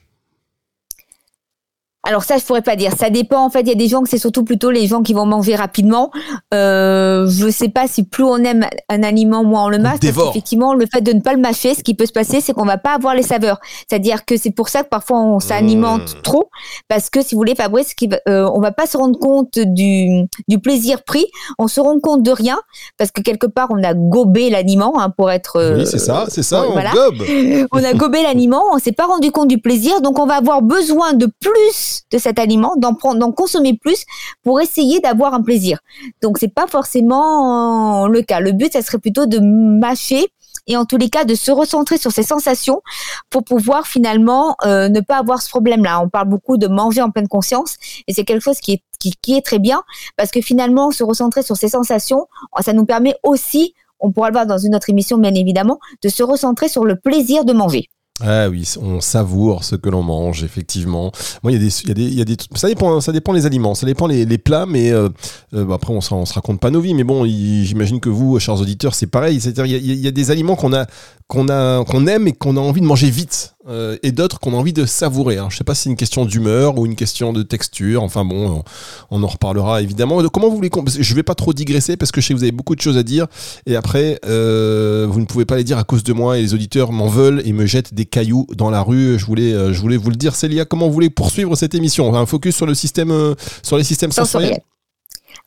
Alors 2.08 2.24
ça, 2.24 2.38
je 2.38 2.46
pourrais 2.46 2.62
pas 2.62 2.78
dire. 2.78 2.94
Ça 2.98 3.10
dépend. 3.10 3.46
En 3.46 3.50
fait, 3.50 3.62
il 3.62 3.68
y 3.68 3.72
a 3.72 3.76
des 3.76 3.90
gens 3.90 4.02
que 4.02 4.08
c'est 4.10 4.18
surtout 4.18 4.46
plutôt 4.46 4.72
les 4.72 4.88
gens 4.88 5.04
qui 5.04 5.14
vont 5.14 5.26
manger 5.26 5.56
rapidement. 5.56 6.10
Euh, 6.54 7.28
je 7.28 7.50
sais 7.50 7.68
pas 7.68 7.86
si 7.86 8.04
plus 8.04 8.24
on 8.24 8.38
aime 8.38 8.66
un 8.88 9.04
aliment, 9.04 9.44
moins 9.44 9.66
on 9.66 9.70
le 9.70 9.78
mâche. 9.78 10.00
Parce 10.00 10.16
qu'effectivement, 10.16 10.74
le 10.74 10.86
fait 10.92 11.02
de 11.02 11.12
ne 11.12 11.20
pas 11.20 11.34
le 11.34 11.42
mâcher, 11.42 11.76
ce 11.76 11.84
qui 11.84 11.96
peut 11.96 12.06
se 12.06 12.14
passer, 12.14 12.40
c'est 12.40 12.54
qu'on 12.54 12.66
va 12.66 12.78
pas 12.78 12.94
avoir 12.94 13.14
les 13.14 13.24
saveurs. 13.24 13.60
C'est-à-dire 13.90 14.24
que 14.24 14.38
c'est 14.38 14.52
pour 14.52 14.70
ça 14.70 14.84
que 14.84 14.88
parfois 14.90 15.20
on 15.20 15.42
s'alimente 15.42 16.16
mmh. 16.16 16.22
trop, 16.24 16.50
parce 16.88 17.10
que 17.10 17.22
si 17.22 17.36
vous 17.36 17.40
voulez, 17.40 17.56
Fabrice, 17.56 17.94
qui, 17.94 18.10
euh, 18.30 18.50
on 18.54 18.62
va 18.62 18.72
pas 18.72 18.88
se 18.88 18.96
rendre 18.96 19.20
compte 19.20 19.60
du, 19.60 20.28
du 20.48 20.60
plaisir 20.60 21.04
pris. 21.04 21.26
On 21.60 21.68
se 21.68 21.82
rend 21.82 22.00
compte 22.00 22.24
de 22.24 22.32
rien, 22.32 22.58
parce 22.98 23.12
que 23.12 23.22
quelque 23.22 23.48
part 23.48 23.68
on 23.72 23.84
a 23.84 23.94
gobé 23.94 24.50
l'aliment 24.50 24.98
hein, 24.98 25.10
pour 25.10 25.30
être. 25.30 25.76
oui, 25.76 25.86
c'est 25.86 26.00
ça, 26.00 26.26
c'est 26.30 26.44
ça. 26.44 26.64
on 26.64 26.74
gobe. 26.74 27.68
on 27.74 27.84
a 27.84 27.94
gobé 27.94 28.24
l'aliment, 28.24 28.64
on 28.72 28.80
s'est 28.80 28.94
pas 28.94 29.08
rendu 29.08 29.32
compte 29.32 29.50
du 29.50 29.58
plaisir, 29.58 30.00
donc 30.00 30.20
on 30.20 30.26
va 30.26 30.36
avoir 30.36 30.62
besoin 30.62 31.12
de 31.14 31.28
plus 31.42 31.97
de 32.12 32.18
cet 32.18 32.40
aliment, 32.40 32.76
d'en 32.78 32.94
prendre, 32.94 33.20
d'en 33.20 33.32
consommer 33.32 33.78
plus 33.78 34.06
pour 34.44 34.62
essayer 34.62 35.00
d'avoir 35.00 35.34
un 35.34 35.42
plaisir. 35.42 35.80
Donc 36.22 36.38
c'est 36.38 36.54
pas 36.54 36.68
forcément 36.68 38.08
le 38.08 38.22
cas. 38.22 38.40
Le 38.40 38.52
but, 38.52 38.74
ça 38.74 38.82
serait 38.82 39.00
plutôt 39.00 39.26
de 39.26 39.40
mâcher 39.40 40.32
et 40.68 40.76
en 40.76 40.86
tous 40.86 40.98
les 40.98 41.10
cas 41.10 41.26
de 41.26 41.34
se 41.34 41.52
recentrer 41.52 41.98
sur 41.98 42.12
ses 42.12 42.24
sensations 42.24 42.82
pour 43.30 43.44
pouvoir 43.44 43.88
finalement 43.88 44.56
euh, 44.66 44.90
ne 44.90 45.00
pas 45.00 45.18
avoir 45.18 45.42
ce 45.42 45.50
problème-là. 45.50 46.02
On 46.02 46.10
parle 46.10 46.28
beaucoup 46.28 46.58
de 46.58 46.68
manger 46.68 47.02
en 47.02 47.10
pleine 47.10 47.28
conscience 47.28 47.78
et 48.08 48.14
c'est 48.14 48.26
quelque 48.26 48.44
chose 48.44 48.60
qui 48.60 48.74
est, 48.74 48.84
qui, 49.22 49.36
est 49.36 49.46
très 49.46 49.60
bien 49.60 49.84
parce 50.18 50.32
que 50.32 50.42
finalement 50.42 50.92
se 50.92 51.04
recentrer 51.04 51.42
sur 51.42 51.56
ses 51.56 51.70
sensations, 51.70 52.28
ça 52.60 52.74
nous 52.74 52.86
permet 52.86 53.16
aussi, 53.24 53.74
on 54.00 54.12
pourra 54.12 54.30
le 54.30 54.34
voir 54.34 54.46
dans 54.46 54.58
une 54.58 54.76
autre 54.76 54.90
émission 54.90 55.18
bien 55.18 55.34
évidemment, 55.34 55.80
de 56.04 56.10
se 56.10 56.24
recentrer 56.24 56.68
sur 56.68 56.86
le 56.86 56.98
plaisir 56.98 57.46
de 57.46 57.54
manger. 57.54 57.90
Ah 58.22 58.50
oui, 58.50 58.68
on 58.82 59.00
savoure 59.00 59.64
ce 59.64 59.76
que 59.76 59.90
l'on 59.90 60.02
mange, 60.02 60.44
effectivement. 60.44 61.12
Moi, 61.44 61.52
il 61.52 61.56
y 61.56 61.58
a 61.58 61.60
des, 61.60 61.82
il 61.82 61.88
y 61.88 61.92
a 61.92 61.94
des, 61.94 62.04
il 62.04 62.14
y 62.16 62.22
a 62.22 62.26
des, 62.26 62.36
ça 62.56 62.68
dépend, 62.68 63.00
ça 63.00 63.12
dépend 63.12 63.32
les 63.32 63.46
aliments, 63.46 63.76
ça 63.76 63.86
dépend 63.86 64.08
les, 64.08 64.38
plats, 64.40 64.66
mais 64.66 64.92
euh, 64.92 65.10
euh, 65.54 65.70
après, 65.72 65.94
on 65.94 66.02
se, 66.02 66.10
se 66.10 66.34
raconte 66.34 66.60
pas 66.60 66.72
nos 66.72 66.82
vies. 66.82 66.96
Mais 66.96 67.04
bon, 67.04 67.26
j'imagine 67.26 68.00
que 68.00 68.10
vous, 68.10 68.40
chers 68.40 68.60
auditeurs, 68.60 68.96
c'est 68.96 69.08
pareil. 69.08 69.40
C'est-à-dire, 69.40 69.66
il 69.66 69.86
il 69.86 70.00
y 70.00 70.08
a 70.08 70.12
des 70.12 70.32
aliments 70.32 70.56
qu'on 70.56 70.74
a, 70.74 70.88
qu'on 71.28 71.50
a, 71.50 71.84
qu'on 71.86 72.08
aime 72.08 72.28
et 72.28 72.34
qu'on 72.34 72.58
a 72.58 72.60
envie 72.60 72.82
de 72.82 72.86
manger 72.86 73.10
vite. 73.10 73.56
Euh, 73.70 73.98
et 74.02 74.12
d'autres 74.12 74.40
qu'on 74.40 74.54
a 74.54 74.56
envie 74.56 74.74
de 74.74 74.86
savourer. 74.86 75.38
Hein. 75.38 75.48
Je 75.50 75.58
sais 75.58 75.64
pas 75.64 75.76
si 75.76 75.84
c'est 75.84 75.90
une 75.90 75.98
question 75.98 76.26
d'humeur 76.26 76.78
ou 76.78 76.86
une 76.86 76.96
question 76.96 77.34
de 77.34 77.44
texture. 77.44 78.02
Enfin 78.02 78.24
bon, 78.24 78.64
on, 79.12 79.24
en 79.24 79.28
reparlera 79.28 79.82
évidemment. 79.82 80.22
Comment 80.30 80.50
vous 80.50 80.56
voulez 80.56 80.70
Je 81.00 81.16
vais 81.16 81.24
pas 81.24 81.36
trop 81.36 81.54
digresser 81.54 81.98
parce 81.98 82.12
que 82.12 82.22
je 82.22 82.28
sais 82.28 82.34
que 82.34 82.40
vous 82.40 82.44
avez 82.44 82.54
beaucoup 82.54 82.76
de 82.76 82.82
choses 82.82 82.98
à 82.98 83.04
dire. 83.04 83.28
Et 83.66 83.76
après, 83.76 84.20
euh, 84.26 85.06
vous 85.10 85.20
ne 85.20 85.26
pouvez 85.26 85.46
pas 85.46 85.58
les 85.58 85.66
dire 85.66 85.78
à 85.78 85.84
cause 85.84 86.04
de 86.04 86.14
moi 86.14 86.38
et 86.38 86.42
les 86.42 86.54
auditeurs 86.54 86.92
m'en 86.92 87.08
veulent 87.08 87.42
et 87.46 87.52
me 87.52 87.66
jettent 87.66 87.94
des 87.94 88.06
cailloux 88.06 88.48
dans 88.56 88.70
la 88.70 88.82
rue. 88.82 89.20
Je 89.20 89.26
voulais, 89.26 89.54
euh, 89.54 89.74
je 89.74 89.82
voulais 89.82 89.98
vous 89.98 90.10
le 90.10 90.16
dire. 90.16 90.36
Célia, 90.36 90.64
comment 90.66 90.88
vous 90.88 90.94
voulez 90.94 91.10
poursuivre 91.10 91.56
cette 91.56 91.76
émission? 91.76 92.16
Un 92.16 92.26
focus 92.26 92.56
sur 92.56 92.66
le 92.66 92.74
système, 92.74 93.36
sur 93.64 93.78
les 93.78 93.84
systèmes 93.84 94.12
sensoriels? 94.12 94.60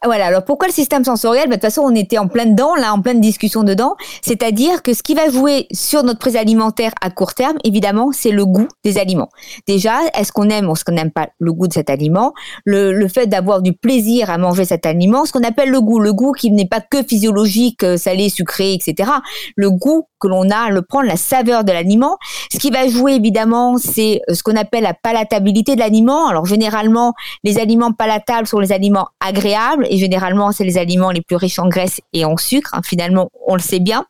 Voilà, 0.02 0.26
alors 0.26 0.44
pourquoi 0.44 0.66
le 0.66 0.72
système 0.72 1.04
sensoriel? 1.04 1.44
Bah, 1.44 1.56
De 1.56 1.60
toute 1.60 1.62
façon, 1.62 1.82
on 1.82 1.94
était 1.94 2.16
en 2.16 2.26
plein 2.26 2.46
dedans, 2.46 2.74
là, 2.74 2.94
en 2.94 3.02
pleine 3.02 3.20
discussion 3.20 3.64
dedans. 3.64 3.96
C'est-à-dire 4.22 4.82
que 4.82 4.94
ce 4.94 5.02
qui 5.02 5.14
va 5.14 5.28
jouer 5.28 5.66
sur 5.72 6.02
notre 6.04 6.18
prise 6.18 6.36
alimentaire 6.36 6.92
à 7.02 7.10
court 7.10 7.34
terme, 7.34 7.58
évidemment, 7.64 8.10
c'est 8.10 8.30
le 8.30 8.46
goût 8.46 8.66
des 8.82 8.96
aliments. 8.96 9.28
Déjà, 9.66 9.98
est-ce 10.18 10.32
qu'on 10.32 10.48
aime 10.48 10.70
ou 10.70 10.72
est-ce 10.72 10.86
qu'on 10.86 10.92
n'aime 10.92 11.10
pas 11.10 11.28
le 11.38 11.52
goût 11.52 11.68
de 11.68 11.74
cet 11.74 11.90
aliment? 11.90 12.32
Le, 12.64 12.92
le 12.92 13.08
fait 13.08 13.26
d'avoir 13.26 13.60
du 13.60 13.74
plaisir 13.74 14.30
à 14.30 14.38
manger 14.38 14.64
cet 14.64 14.86
aliment, 14.86 15.26
ce 15.26 15.32
qu'on 15.32 15.44
appelle 15.44 15.68
le 15.68 15.82
goût. 15.82 16.00
Le 16.00 16.14
goût 16.14 16.32
qui 16.32 16.50
n'est 16.50 16.66
pas 16.66 16.80
que 16.80 17.02
physiologique, 17.02 17.84
euh, 17.84 17.98
salé, 17.98 18.30
sucré, 18.30 18.72
etc. 18.72 19.10
Le 19.54 19.70
goût 19.70 20.06
que 20.20 20.28
l'on 20.28 20.50
a, 20.50 20.70
le 20.70 20.82
prendre, 20.82 21.06
la 21.06 21.16
saveur 21.16 21.64
de 21.64 21.72
l'aliment. 21.72 22.18
Ce 22.52 22.58
qui 22.58 22.70
va 22.70 22.86
jouer, 22.88 23.14
évidemment, 23.14 23.78
c'est 23.78 24.20
euh, 24.28 24.34
ce 24.34 24.42
qu'on 24.42 24.56
appelle 24.56 24.84
la 24.84 24.94
palatabilité 24.94 25.74
de 25.74 25.80
l'aliment. 25.80 26.28
Alors, 26.28 26.46
généralement, 26.46 27.14
les 27.42 27.58
aliments 27.58 27.92
palatables 27.92 28.46
sont 28.46 28.58
les 28.58 28.72
aliments 28.72 29.08
agréables 29.20 29.86
et 29.90 29.98
généralement, 29.98 30.52
c'est 30.52 30.64
les 30.64 30.78
aliments 30.78 31.10
les 31.10 31.20
plus 31.20 31.36
riches 31.36 31.58
en 31.58 31.68
graisse 31.68 32.00
et 32.12 32.24
en 32.24 32.36
sucre. 32.36 32.74
Finalement, 32.84 33.28
on 33.46 33.54
le 33.54 33.60
sait 33.60 33.80
bien. 33.80 34.06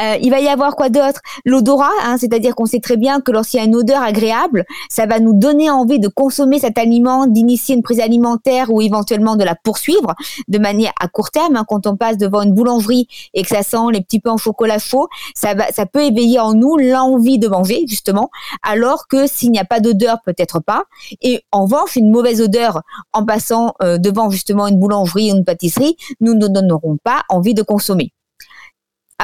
Euh, 0.00 0.16
il 0.20 0.30
va 0.30 0.40
y 0.40 0.48
avoir 0.48 0.76
quoi 0.76 0.88
d'autre? 0.88 1.20
L'odorat, 1.44 1.90
hein, 2.02 2.16
c'est-à-dire 2.18 2.54
qu'on 2.54 2.66
sait 2.66 2.80
très 2.80 2.96
bien 2.96 3.20
que 3.20 3.30
lorsqu'il 3.30 3.60
y 3.60 3.62
a 3.62 3.66
une 3.66 3.76
odeur 3.76 4.02
agréable, 4.02 4.64
ça 4.88 5.06
va 5.06 5.20
nous 5.20 5.34
donner 5.34 5.70
envie 5.70 5.98
de 5.98 6.08
consommer 6.08 6.58
cet 6.58 6.78
aliment, 6.78 7.26
d'initier 7.26 7.74
une 7.76 7.82
prise 7.82 8.00
alimentaire 8.00 8.72
ou 8.72 8.80
éventuellement 8.80 9.36
de 9.36 9.44
la 9.44 9.54
poursuivre 9.54 10.14
de 10.48 10.58
manière 10.58 10.92
à 11.00 11.08
court 11.08 11.30
terme. 11.30 11.56
Hein, 11.56 11.64
quand 11.68 11.86
on 11.86 11.96
passe 11.96 12.18
devant 12.18 12.42
une 12.42 12.54
boulangerie 12.54 13.06
et 13.34 13.42
que 13.42 13.48
ça 13.48 13.62
sent 13.62 13.92
les 13.92 14.00
petits 14.00 14.20
pains 14.20 14.34
au 14.34 14.38
chocolat 14.38 14.78
chaud, 14.78 15.08
ça, 15.34 15.54
peut 15.92 16.02
éveiller 16.02 16.40
en 16.40 16.54
nous 16.54 16.76
l'envie 16.76 17.38
de 17.38 17.46
manger 17.46 17.84
justement, 17.86 18.30
alors 18.62 19.06
que 19.06 19.26
s'il 19.26 19.50
n'y 19.50 19.58
a 19.58 19.64
pas 19.64 19.80
d'odeur, 19.80 20.18
peut-être 20.24 20.60
pas. 20.60 20.84
Et 21.20 21.44
en 21.52 21.64
revanche, 21.64 21.96
une 21.96 22.10
mauvaise 22.10 22.40
odeur 22.40 22.82
en 23.12 23.24
passant 23.24 23.74
euh, 23.82 23.98
devant 23.98 24.30
justement 24.30 24.66
une 24.66 24.78
boulangerie 24.78 25.30
ou 25.30 25.36
une 25.36 25.44
pâtisserie, 25.44 25.96
nous 26.20 26.34
ne 26.34 26.48
donnerons 26.48 26.96
pas 27.02 27.22
envie 27.28 27.54
de 27.54 27.62
consommer. 27.62 28.12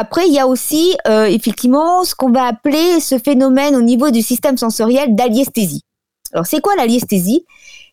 Après, 0.00 0.26
il 0.26 0.32
y 0.32 0.38
a 0.38 0.46
aussi 0.46 0.96
euh, 1.06 1.26
effectivement 1.26 2.04
ce 2.04 2.14
qu'on 2.14 2.30
va 2.32 2.44
appeler 2.44 3.00
ce 3.00 3.18
phénomène 3.18 3.76
au 3.76 3.82
niveau 3.82 4.10
du 4.10 4.22
système 4.22 4.56
sensoriel 4.56 5.14
d'aliesthésie. 5.14 5.84
Alors, 6.32 6.46
c'est 6.46 6.62
quoi 6.62 6.74
l'aliesthésie? 6.74 7.44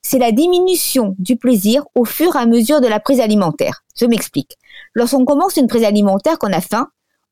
C'est 0.01 0.17
la 0.17 0.31
diminution 0.31 1.15
du 1.19 1.35
plaisir 1.35 1.83
au 1.95 2.05
fur 2.05 2.33
et 2.37 2.39
à 2.39 2.45
mesure 2.45 2.79
de 2.79 2.87
la 2.87 3.01
prise 3.01 3.19
alimentaire. 3.19 3.83
Je 3.99 4.05
m'explique. 4.05 4.55
Lorsqu'on 4.93 5.25
commence 5.25 5.57
une 5.57 5.67
prise 5.67 5.83
alimentaire, 5.83 6.39
qu'on 6.39 6.53
a 6.53 6.61
faim, 6.61 6.87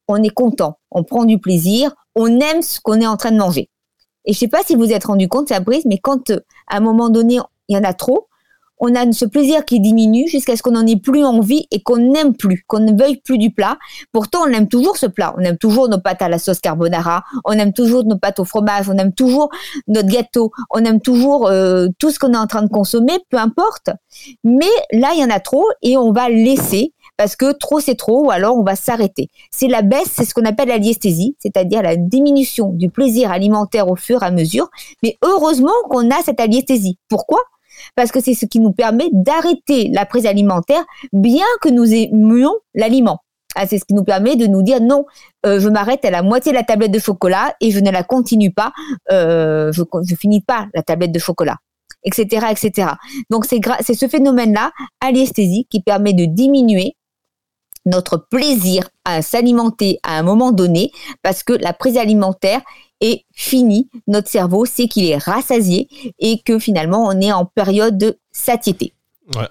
on 0.10 0.22
est 0.22 0.30
content, 0.30 0.78
on 0.92 1.06
prend 1.06 1.24
du 1.24 1.40
plaisir, 1.40 1.96
on 2.14 2.42
aime 2.42 2.62
ce 2.62 2.82
qu'on 2.82 3.00
est 3.00 3.08
en 3.08 3.16
train 3.16 3.32
de 3.32 3.38
manger. 3.38 3.70
Et 4.26 4.34
je 4.34 4.40
sais 4.40 4.50
pas 4.50 4.62
si 4.66 4.76
vous 4.76 4.92
êtes 4.92 5.06
rendu 5.06 5.30
compte, 5.30 5.48
Fabrice, 5.48 5.86
mais 5.86 6.00
quand 6.00 6.32
euh, 6.32 6.42
à 6.68 6.76
un 6.76 6.82
moment 6.82 7.08
donné, 7.08 7.40
il 7.70 7.78
y 7.78 7.80
en 7.80 7.84
a 7.86 7.94
trop, 7.94 8.28
on 8.80 8.94
a 8.96 9.12
ce 9.12 9.26
plaisir 9.26 9.66
qui 9.66 9.80
diminue 9.80 10.28
jusqu'à 10.28 10.56
ce 10.56 10.64
qu'on 10.64 10.72
n'en 10.72 10.86
ait 10.86 11.00
plus 11.00 11.24
envie 11.24 11.68
et 11.72 11.82
qu'on 11.82 11.98
n'aime 11.98 12.36
plus, 12.36 12.64
qu'on 12.68 12.80
ne 12.80 12.98
veuille 12.98 13.18
plus 13.18 13.38
du 13.38 13.52
plat. 13.52 13.78
Pourtant, 14.12 14.40
on 14.46 14.52
aime 14.52 14.68
toujours 14.68 14.98
ce 14.98 15.06
plat. 15.06 15.34
On 15.38 15.42
aime 15.42 15.58
toujours 15.58 15.90
nos 15.90 16.00
pâtes 16.00 16.22
à 16.22 16.30
la 16.30 16.40
sauce 16.40 16.60
carbonara, 16.60 17.24
on 17.46 17.54
aime 17.54 17.74
toujours 17.74 18.04
nos 18.06 18.18
pâtes 18.18 18.40
au 18.40 18.46
fromage, 18.46 18.90
on 18.90 18.98
aime 18.98 19.14
toujours 19.14 19.50
notre 19.88 20.10
gâteau, 20.10 20.52
on 20.70 20.84
aime 20.84 21.02
toujours 21.02 21.48
euh, 21.48 21.88
tout 22.00 22.12
ce 22.12 22.20
qu'on 22.20 22.34
est 22.34 22.38
en 22.38 22.48
train 22.48 22.64
de 22.64 22.70
consommer, 22.70 23.14
peu 23.30 23.38
importe. 23.38 23.90
Mais 24.44 24.66
là, 24.92 25.12
il 25.14 25.22
y 25.22 25.24
en 25.24 25.30
a 25.30 25.40
trop 25.40 25.66
et 25.82 25.98
on 25.98 26.12
va 26.12 26.30
laisser 26.30 26.94
parce 27.18 27.36
que 27.36 27.54
trop 27.54 27.80
c'est 27.80 27.96
trop 27.96 28.26
ou 28.26 28.32
alors 28.32 28.58
on 28.58 28.64
va 28.64 28.76
s'arrêter. 28.76 29.30
C'est 29.52 29.68
la 29.68 29.82
baisse, 29.82 30.12
c'est 30.12 30.26
ce 30.26 30.34
qu'on 30.34 30.46
appelle 30.46 30.68
la 30.68 30.78
liesthésie, 30.78 31.36
c'est-à-dire 31.40 31.82
la 31.82 31.96
diminution 31.96 32.72
du 32.72 32.90
plaisir 32.90 33.32
alimentaire 33.32 33.90
au 33.90 33.96
fur 33.96 34.24
et 34.24 34.26
à 34.26 34.32
mesure. 34.32 34.70
Mais 35.04 35.18
heureusement 35.24 35.72
qu'on 35.90 36.10
a 36.12 36.22
cette 36.24 36.40
aliesthésie. 36.40 36.98
Pourquoi? 37.08 37.40
Parce 37.96 38.12
que 38.12 38.22
c'est 38.22 38.34
ce 38.34 38.46
qui 38.46 38.60
nous 38.60 38.72
permet 38.72 39.10
d'arrêter 39.12 39.90
la 39.94 40.06
prise 40.06 40.26
alimentaire 40.26 40.84
bien 41.14 41.46
que 41.62 41.70
nous 41.70 41.94
aimions 41.94 42.54
l'aliment. 42.74 43.20
Ah, 43.56 43.66
c'est 43.66 43.80
ce 43.80 43.86
qui 43.86 43.94
nous 43.94 44.04
permet 44.04 44.36
de 44.36 44.48
nous 44.48 44.62
dire 44.62 44.82
non, 44.82 45.06
euh, 45.46 45.62
je 45.62 45.70
m'arrête 45.70 46.04
à 46.04 46.12
la 46.12 46.22
moitié 46.22 46.52
de 46.52 46.58
la 46.58 46.64
tablette 46.64 46.92
de 46.92 47.00
chocolat 47.00 47.56
et 47.62 47.72
je 47.72 47.80
ne 47.80 47.90
la 47.90 48.04
continue 48.04 48.52
pas, 48.52 48.74
euh, 49.12 49.72
je 49.72 50.16
finis 50.16 50.42
pas 50.42 50.68
la 50.74 50.84
tablette 50.84 51.14
de 51.14 51.20
chocolat, 51.20 51.56
etc., 52.04 52.48
etc. 52.52 52.90
Donc 53.30 53.46
c'est 53.46 53.94
ce 53.94 54.08
phénomène-là, 54.08 54.72
alesthésie, 55.00 55.68
qui 55.70 55.82
permet 55.82 56.12
de 56.12 56.26
diminuer 56.26 56.98
notre 57.86 58.18
plaisir 58.18 58.90
à 59.06 59.22
s'alimenter 59.22 60.00
à 60.04 60.18
un 60.18 60.24
moment 60.24 60.52
donné, 60.52 60.92
parce 61.22 61.44
que 61.44 61.54
la 61.54 61.72
prise 61.72 61.98
alimentaire 61.98 62.62
est 63.02 63.26
finie. 63.34 63.90
Notre 64.08 64.30
cerveau 64.30 64.66
sait 64.66 64.88
qu'il 64.88 65.06
est 65.06 65.18
rassasié 65.18 65.88
et 66.20 66.42
que 66.44 66.60
finalement 66.60 67.06
on 67.06 67.20
est 67.20 67.32
en 67.32 67.46
période 67.46 67.98
de 67.98 68.18
satiété. 68.32 68.94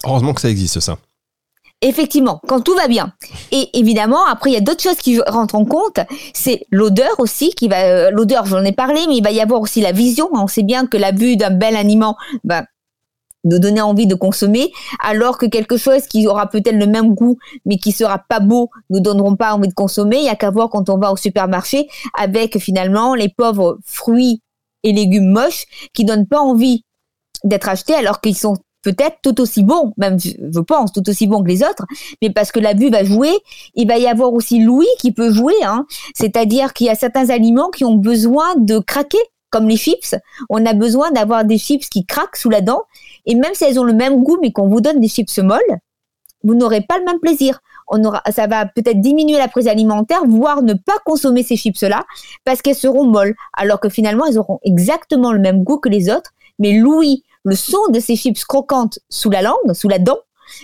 heureusement 0.04 0.34
que 0.34 0.40
ça 0.40 0.50
existe 0.50 0.80
ça. 0.80 0.98
Effectivement, 1.86 2.40
quand 2.48 2.62
tout 2.62 2.74
va 2.74 2.88
bien. 2.88 3.12
Et 3.52 3.68
évidemment, 3.78 4.24
après, 4.24 4.50
il 4.50 4.54
y 4.54 4.56
a 4.56 4.62
d'autres 4.62 4.82
choses 4.82 4.96
qui 4.96 5.20
rentrent 5.20 5.54
en 5.54 5.66
compte. 5.66 6.00
C'est 6.32 6.64
l'odeur 6.70 7.12
aussi, 7.18 7.50
qui 7.50 7.68
va, 7.68 7.82
euh, 7.82 8.10
l'odeur, 8.10 8.46
j'en 8.46 8.64
ai 8.64 8.72
parlé, 8.72 9.02
mais 9.06 9.16
il 9.16 9.22
va 9.22 9.32
y 9.32 9.40
avoir 9.40 9.60
aussi 9.60 9.82
la 9.82 9.92
vision. 9.92 10.30
On 10.32 10.46
sait 10.46 10.62
bien 10.62 10.86
que 10.86 10.96
la 10.96 11.12
vue 11.12 11.36
d'un 11.36 11.50
bel 11.50 11.76
aliment, 11.76 12.16
ben, 12.42 12.64
nous 13.44 13.58
donner 13.58 13.80
envie 13.80 14.06
de 14.06 14.14
consommer, 14.14 14.72
alors 15.00 15.38
que 15.38 15.46
quelque 15.46 15.76
chose 15.76 16.06
qui 16.06 16.26
aura 16.26 16.48
peut-être 16.48 16.76
le 16.76 16.86
même 16.86 17.14
goût, 17.14 17.38
mais 17.64 17.76
qui 17.76 17.92
sera 17.92 18.18
pas 18.18 18.40
beau, 18.40 18.70
nous 18.90 19.00
donneront 19.00 19.36
pas 19.36 19.54
envie 19.54 19.68
de 19.68 19.74
consommer. 19.74 20.18
Il 20.18 20.24
y 20.24 20.28
a 20.28 20.36
qu'à 20.36 20.50
voir 20.50 20.70
quand 20.70 20.88
on 20.88 20.98
va 20.98 21.12
au 21.12 21.16
supermarché 21.16 21.88
avec 22.18 22.58
finalement 22.58 23.14
les 23.14 23.28
pauvres 23.28 23.78
fruits 23.84 24.40
et 24.82 24.92
légumes 24.92 25.30
moches 25.30 25.66
qui 25.92 26.04
donnent 26.04 26.26
pas 26.26 26.40
envie 26.40 26.84
d'être 27.44 27.68
achetés 27.68 27.94
alors 27.94 28.20
qu'ils 28.20 28.36
sont 28.36 28.56
peut-être 28.82 29.16
tout 29.22 29.40
aussi 29.40 29.62
bons, 29.62 29.92
même 29.96 30.18
je 30.20 30.60
pense 30.60 30.92
tout 30.92 31.08
aussi 31.08 31.26
bons 31.26 31.42
que 31.42 31.48
les 31.48 31.62
autres, 31.62 31.86
mais 32.20 32.30
parce 32.30 32.52
que 32.52 32.60
la 32.60 32.74
vue 32.74 32.90
va 32.90 33.02
jouer, 33.02 33.32
il 33.74 33.88
va 33.88 33.96
y 33.96 34.06
avoir 34.06 34.32
aussi 34.34 34.60
l'ouïe 34.60 34.86
qui 34.98 35.10
peut 35.10 35.32
jouer, 35.32 35.54
hein. 35.64 35.86
c'est-à-dire 36.14 36.74
qu'il 36.74 36.86
y 36.86 36.90
a 36.90 36.94
certains 36.94 37.30
aliments 37.30 37.70
qui 37.70 37.84
ont 37.84 37.94
besoin 37.94 38.54
de 38.56 38.78
craquer 38.78 39.18
comme 39.54 39.68
les 39.68 39.76
chips, 39.76 40.16
on 40.50 40.66
a 40.66 40.74
besoin 40.74 41.12
d'avoir 41.12 41.44
des 41.44 41.58
chips 41.58 41.88
qui 41.88 42.04
craquent 42.04 42.36
sous 42.36 42.50
la 42.50 42.60
dent. 42.60 42.82
Et 43.26 43.34
même 43.34 43.54
si 43.54 43.64
elles 43.64 43.78
ont 43.78 43.84
le 43.84 43.92
même 43.92 44.22
goût, 44.22 44.38
mais 44.40 44.52
qu'on 44.52 44.68
vous 44.68 44.80
donne 44.80 45.00
des 45.00 45.08
chips 45.08 45.38
molles, 45.38 45.78
vous 46.42 46.54
n'aurez 46.54 46.82
pas 46.82 46.98
le 46.98 47.04
même 47.04 47.20
plaisir. 47.20 47.60
On 47.88 48.02
aura, 48.04 48.22
ça 48.30 48.46
va 48.46 48.66
peut-être 48.66 49.00
diminuer 49.00 49.38
la 49.38 49.48
prise 49.48 49.66
alimentaire, 49.66 50.24
voire 50.26 50.62
ne 50.62 50.74
pas 50.74 50.98
consommer 51.04 51.42
ces 51.42 51.56
chips-là, 51.56 52.04
parce 52.44 52.62
qu'elles 52.62 52.74
seront 52.74 53.04
molles. 53.04 53.34
Alors 53.54 53.80
que 53.80 53.88
finalement, 53.88 54.26
elles 54.26 54.38
auront 54.38 54.60
exactement 54.62 55.32
le 55.32 55.38
même 55.38 55.64
goût 55.64 55.78
que 55.78 55.88
les 55.88 56.10
autres. 56.10 56.32
Mais 56.58 56.72
l'ouïe, 56.72 57.24
le 57.44 57.56
son 57.56 57.88
de 57.90 58.00
ces 58.00 58.16
chips 58.16 58.44
croquantes 58.44 58.98
sous 59.08 59.30
la 59.30 59.42
langue, 59.42 59.72
sous 59.72 59.88
la 59.88 59.98
dent, 59.98 60.18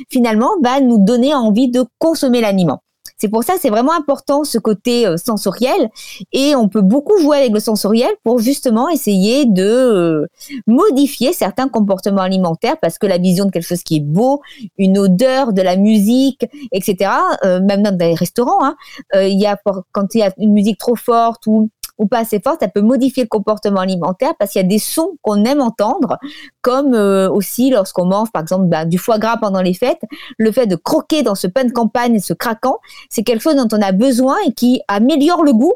finalement, 0.09 0.51
va 0.63 0.81
nous 0.81 0.99
donner 0.99 1.35
envie 1.35 1.71
de 1.71 1.85
consommer 1.99 2.41
l'aliment. 2.41 2.83
C'est 3.21 3.29
pour 3.29 3.45
ça 3.45 3.55
c'est 3.61 3.69
vraiment 3.69 3.93
important 3.93 4.45
ce 4.45 4.59
côté 4.59 5.07
euh, 5.07 5.19
sensoriel 5.19 5.91
et 6.33 6.57
on 6.57 6.69
peut 6.69 6.81
beaucoup 6.81 7.19
jouer 7.19 7.37
avec 7.37 7.53
le 7.53 7.61
sensoriel 7.61 8.11
pour 8.25 8.39
justement 8.39 8.89
essayer 8.89 9.45
de 9.45 9.63
euh, 9.63 10.27
modifier 10.67 11.35
certains 11.35 11.69
comportements 11.69 12.23
alimentaires 12.23 12.77
parce 12.81 12.97
que 12.97 13.07
la 13.07 13.19
vision 13.19 13.45
de 13.45 13.51
quelque 13.51 13.67
chose 13.67 13.83
qui 13.83 13.97
est 13.97 14.01
beau, 14.01 14.41
une 14.79 14.99
odeur, 14.99 15.53
de 15.53 15.61
la 15.61 15.77
musique, 15.77 16.47
etc. 16.73 17.11
Euh, 17.45 17.61
même 17.61 17.83
dans 17.83 17.97
les 17.99 18.15
restaurants, 18.15 18.65
hein, 18.65 18.77
y 19.15 19.47
a 19.47 19.59
quand 19.93 20.15
il 20.15 20.19
y 20.19 20.23
a 20.23 20.33
une 20.39 20.53
musique 20.53 20.79
trop 20.79 20.97
forte 20.97 21.47
ou 21.47 21.69
ou 22.01 22.07
pas 22.07 22.21
assez 22.21 22.41
forte, 22.41 22.61
ça 22.61 22.69
peut 22.69 22.81
modifier 22.81 23.23
le 23.25 23.29
comportement 23.29 23.81
alimentaire 23.81 24.33
parce 24.39 24.53
qu'il 24.53 24.63
y 24.63 24.65
a 24.65 24.69
des 24.69 24.79
sons 24.79 25.19
qu'on 25.23 25.45
aime 25.45 25.61
entendre, 25.61 26.19
comme 26.63 26.95
euh, 26.95 27.31
aussi 27.31 27.71
lorsqu'on 27.71 28.07
mange 28.07 28.33
par 28.33 28.43
exemple 28.43 28.65
bah, 28.65 28.87
du 28.87 28.99
foie 28.99 29.19
gras 29.19 29.37
pendant 29.37 29.61
les 29.61 29.75
fêtes, 29.75 30.01
le 30.39 30.51
fait 30.51 30.67
de 30.67 30.77
croquer 30.77 31.23
dans 31.23 31.35
ce 31.35 31.47
pain 31.47 31.65
de 31.65 31.73
campagne 31.73 32.15
et 32.15 32.21
ce 32.21 32.33
craquant, 32.33 32.79
c'est 33.11 33.23
quelque 33.23 33.43
chose 33.43 33.57
dont 33.57 33.69
on 33.71 33.83
a 33.83 33.93
besoin 33.93 34.37
et 34.47 34.53
qui 34.53 34.81
améliore 34.89 35.45
le 35.45 35.53
goût 35.53 35.75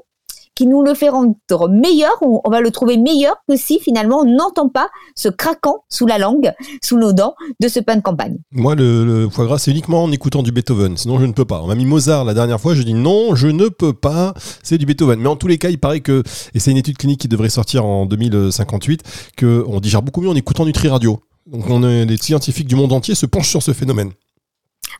qui 0.54 0.66
nous 0.66 0.82
le 0.82 0.94
fait 0.94 1.08
rendre 1.08 1.34
meilleur, 1.68 2.12
on, 2.22 2.48
va 2.50 2.60
le 2.60 2.70
trouver 2.70 2.96
meilleur 2.96 3.36
que 3.48 3.56
si 3.56 3.78
finalement 3.80 4.20
on 4.20 4.24
n'entend 4.24 4.68
pas 4.68 4.88
ce 5.16 5.28
craquant 5.28 5.84
sous 5.88 6.06
la 6.06 6.18
langue, 6.18 6.52
sous 6.82 6.98
nos 6.98 7.12
dents 7.12 7.34
de 7.60 7.68
ce 7.68 7.80
pain 7.80 7.96
de 7.96 8.02
campagne. 8.02 8.38
Moi, 8.52 8.74
le, 8.74 9.28
foie 9.30 9.46
gras, 9.46 9.58
c'est 9.58 9.70
uniquement 9.70 10.04
en 10.04 10.12
écoutant 10.12 10.42
du 10.42 10.52
Beethoven, 10.52 10.96
sinon 10.96 11.18
je 11.18 11.26
ne 11.26 11.32
peux 11.32 11.44
pas. 11.44 11.60
On 11.62 11.66
m'a 11.66 11.74
mis 11.74 11.86
Mozart 11.86 12.24
la 12.24 12.34
dernière 12.34 12.60
fois, 12.60 12.74
je 12.74 12.82
dis 12.82 12.94
non, 12.94 13.34
je 13.34 13.48
ne 13.48 13.68
peux 13.68 13.92
pas, 13.92 14.34
c'est 14.62 14.78
du 14.78 14.86
Beethoven. 14.86 15.20
Mais 15.20 15.28
en 15.28 15.36
tous 15.36 15.48
les 15.48 15.58
cas, 15.58 15.70
il 15.70 15.78
paraît 15.78 16.00
que, 16.00 16.22
et 16.54 16.58
c'est 16.58 16.70
une 16.70 16.76
étude 16.76 16.96
clinique 16.96 17.20
qui 17.20 17.28
devrait 17.28 17.48
sortir 17.48 17.84
en 17.84 18.06
2058, 18.06 19.02
qu'on 19.38 19.80
digère 19.80 20.02
beaucoup 20.02 20.20
mieux 20.20 20.30
en 20.30 20.36
écoutant 20.36 20.64
Nutri 20.64 20.88
Radio. 20.88 21.20
Donc 21.46 21.68
on 21.68 21.82
est, 21.82 22.06
les 22.06 22.16
scientifiques 22.16 22.66
du 22.66 22.74
monde 22.74 22.92
entier 22.92 23.14
se 23.14 23.26
penchent 23.26 23.50
sur 23.50 23.62
ce 23.62 23.72
phénomène. 23.72 24.12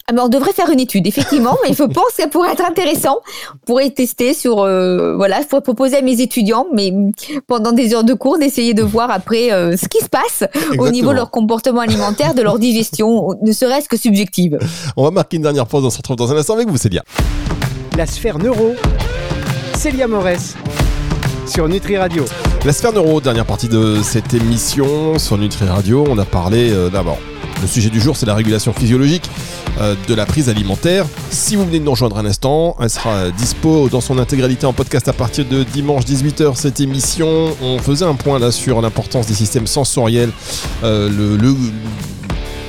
Ah 0.06 0.12
on 0.20 0.28
devrait 0.28 0.52
faire 0.52 0.70
une 0.70 0.80
étude, 0.80 1.06
effectivement, 1.06 1.56
mais 1.64 1.74
je 1.78 1.82
pense 1.82 2.08
que 2.16 2.22
ça 2.22 2.28
pourrait 2.28 2.52
être 2.52 2.64
intéressant. 2.64 3.20
On 3.54 3.66
pourrait 3.66 3.90
tester 3.90 4.34
sur, 4.34 4.60
euh, 4.60 5.16
voilà, 5.16 5.40
je 5.40 5.46
pourrais 5.46 5.62
proposer 5.62 5.96
à 5.96 6.02
mes 6.02 6.20
étudiants, 6.20 6.66
mais 6.72 6.92
pendant 7.46 7.72
des 7.72 7.94
heures 7.94 8.04
de 8.04 8.14
cours, 8.14 8.38
d'essayer 8.38 8.74
de 8.74 8.82
voir 8.82 9.10
après 9.10 9.52
euh, 9.52 9.76
ce 9.76 9.88
qui 9.88 9.98
se 9.98 10.08
passe 10.08 10.44
au 10.78 10.88
niveau 10.90 11.10
de 11.10 11.16
leur 11.16 11.30
comportement 11.30 11.80
alimentaire, 11.80 12.34
de 12.34 12.42
leur 12.42 12.58
digestion, 12.58 13.36
ne 13.40 13.52
serait-ce 13.52 13.88
que 13.88 13.96
subjective. 13.96 14.58
On 14.96 15.04
va 15.04 15.10
marquer 15.10 15.36
une 15.36 15.42
dernière 15.42 15.66
pause, 15.66 15.84
on 15.84 15.90
se 15.90 15.98
retrouve 15.98 16.16
dans 16.16 16.32
un 16.32 16.36
instant 16.36 16.54
avec 16.54 16.68
vous, 16.68 16.76
Célia. 16.76 17.02
La 17.96 18.06
sphère 18.06 18.38
neuro, 18.38 18.74
Célia 19.76 20.06
Morès, 20.06 20.54
sur 21.46 21.68
Nutri 21.68 21.96
Radio. 21.96 22.24
La 22.64 22.72
sphère 22.72 22.92
neuro, 22.92 23.20
dernière 23.20 23.46
partie 23.46 23.68
de 23.68 24.00
cette 24.02 24.34
émission 24.34 25.18
sur 25.18 25.38
Nutri 25.38 25.66
Radio, 25.66 26.04
on 26.08 26.18
a 26.18 26.24
parlé 26.24 26.72
euh, 26.72 26.88
d'abord 26.88 27.18
Le 27.62 27.66
sujet 27.68 27.90
du 27.90 28.00
jour, 28.00 28.16
c'est 28.16 28.26
la 28.26 28.34
régulation 28.34 28.72
physiologique 28.72 29.28
euh, 29.80 29.94
de 30.06 30.14
la 30.14 30.26
prise 30.26 30.48
alimentaire. 30.48 31.06
Si 31.30 31.56
vous 31.56 31.64
venez 31.64 31.78
de 31.78 31.84
nous 31.84 31.90
rejoindre 31.92 32.18
un 32.18 32.26
instant, 32.26 32.76
elle 32.80 32.90
sera 32.90 33.30
dispo 33.30 33.88
dans 33.88 34.00
son 34.00 34.18
intégralité 34.18 34.66
en 34.66 34.72
podcast 34.72 35.08
à 35.08 35.12
partir 35.12 35.44
de 35.46 35.62
dimanche 35.62 36.04
18h. 36.04 36.56
Cette 36.56 36.80
émission, 36.80 37.54
on 37.62 37.78
faisait 37.78 38.04
un 38.04 38.14
point 38.14 38.38
là 38.38 38.50
sur 38.50 38.80
l'importance 38.82 39.26
des 39.26 39.34
systèmes 39.34 39.66
sensoriels, 39.66 40.30
euh, 40.82 41.08
le 41.08 41.36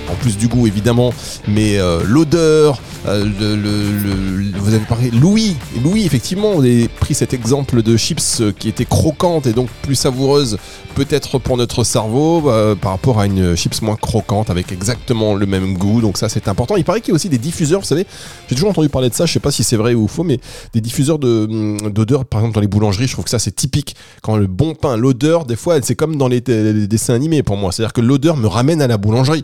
en 0.09 0.15
plus 0.15 0.38
du 0.38 0.47
goût 0.47 0.67
évidemment, 0.67 1.13
mais 1.47 1.77
euh, 1.77 2.01
l'odeur, 2.05 2.81
euh, 3.07 3.25
le, 3.25 4.59
vous 4.59 4.74
avez 4.74 4.85
parlé 4.85 5.12
Louis, 5.12 5.55
Louis 5.83 6.05
effectivement, 6.05 6.51
on 6.55 6.63
a 6.63 6.88
pris 7.00 7.13
cet 7.13 7.33
exemple 7.33 7.81
de 7.81 7.97
chips 7.97 8.41
euh, 8.41 8.51
qui 8.57 8.69
était 8.69 8.85
croquante 8.85 9.47
et 9.47 9.53
donc 9.53 9.69
plus 9.81 9.95
savoureuse 9.95 10.57
peut-être 10.95 11.39
pour 11.39 11.57
notre 11.57 11.83
cerveau 11.83 12.50
par 12.79 12.91
rapport 12.91 13.19
à 13.19 13.25
une 13.25 13.53
chips 13.57 13.81
moins 13.81 13.97
croquante 13.97 14.50
avec 14.50 14.71
exactement 14.71 15.35
le 15.35 15.45
même 15.45 15.77
goût, 15.77 16.00
donc 16.00 16.17
ça 16.17 16.29
c'est 16.29 16.47
important. 16.47 16.77
Il 16.77 16.85
paraît 16.85 17.01
qu'il 17.01 17.09
y 17.09 17.12
a 17.12 17.15
aussi 17.15 17.27
des 17.27 17.38
diffuseurs, 17.38 17.81
vous 17.81 17.85
savez, 17.85 18.07
j'ai 18.47 18.55
toujours 18.55 18.69
entendu 18.69 18.88
parler 18.88 19.09
de 19.09 19.13
ça, 19.13 19.25
je 19.25 19.33
sais 19.33 19.41
pas 19.41 19.51
si 19.51 19.65
c'est 19.65 19.75
vrai 19.75 19.93
ou 19.93 20.07
faux, 20.07 20.24
mais 20.24 20.39
des 20.71 20.79
diffuseurs 20.79 21.19
hum, 21.21 21.77
d'odeur 21.91 22.24
par 22.24 22.39
exemple 22.39 22.55
dans 22.55 22.62
les 22.62 22.67
boulangeries, 22.67 23.07
je 23.07 23.12
trouve 23.12 23.25
que 23.25 23.29
ça 23.29 23.39
c'est 23.39 23.55
typique. 23.55 23.97
Quand 24.21 24.38
le 24.38 24.47
bon 24.47 24.74
pain, 24.74 24.95
l'odeur, 24.95 25.43
des 25.43 25.57
fois 25.57 25.79
c'est 25.81 25.95
comme 25.95 26.15
dans 26.15 26.29
les 26.29 26.39
dessins 26.39 27.13
animés 27.13 27.43
pour 27.43 27.57
moi, 27.57 27.74
c'est-à-dire 27.74 27.91
que 27.91 28.01
l'odeur 28.01 28.38
me 28.38 28.47
ramène 28.47 28.81
à 28.81 28.88
la 28.88 28.97
boulangerie 28.97 29.43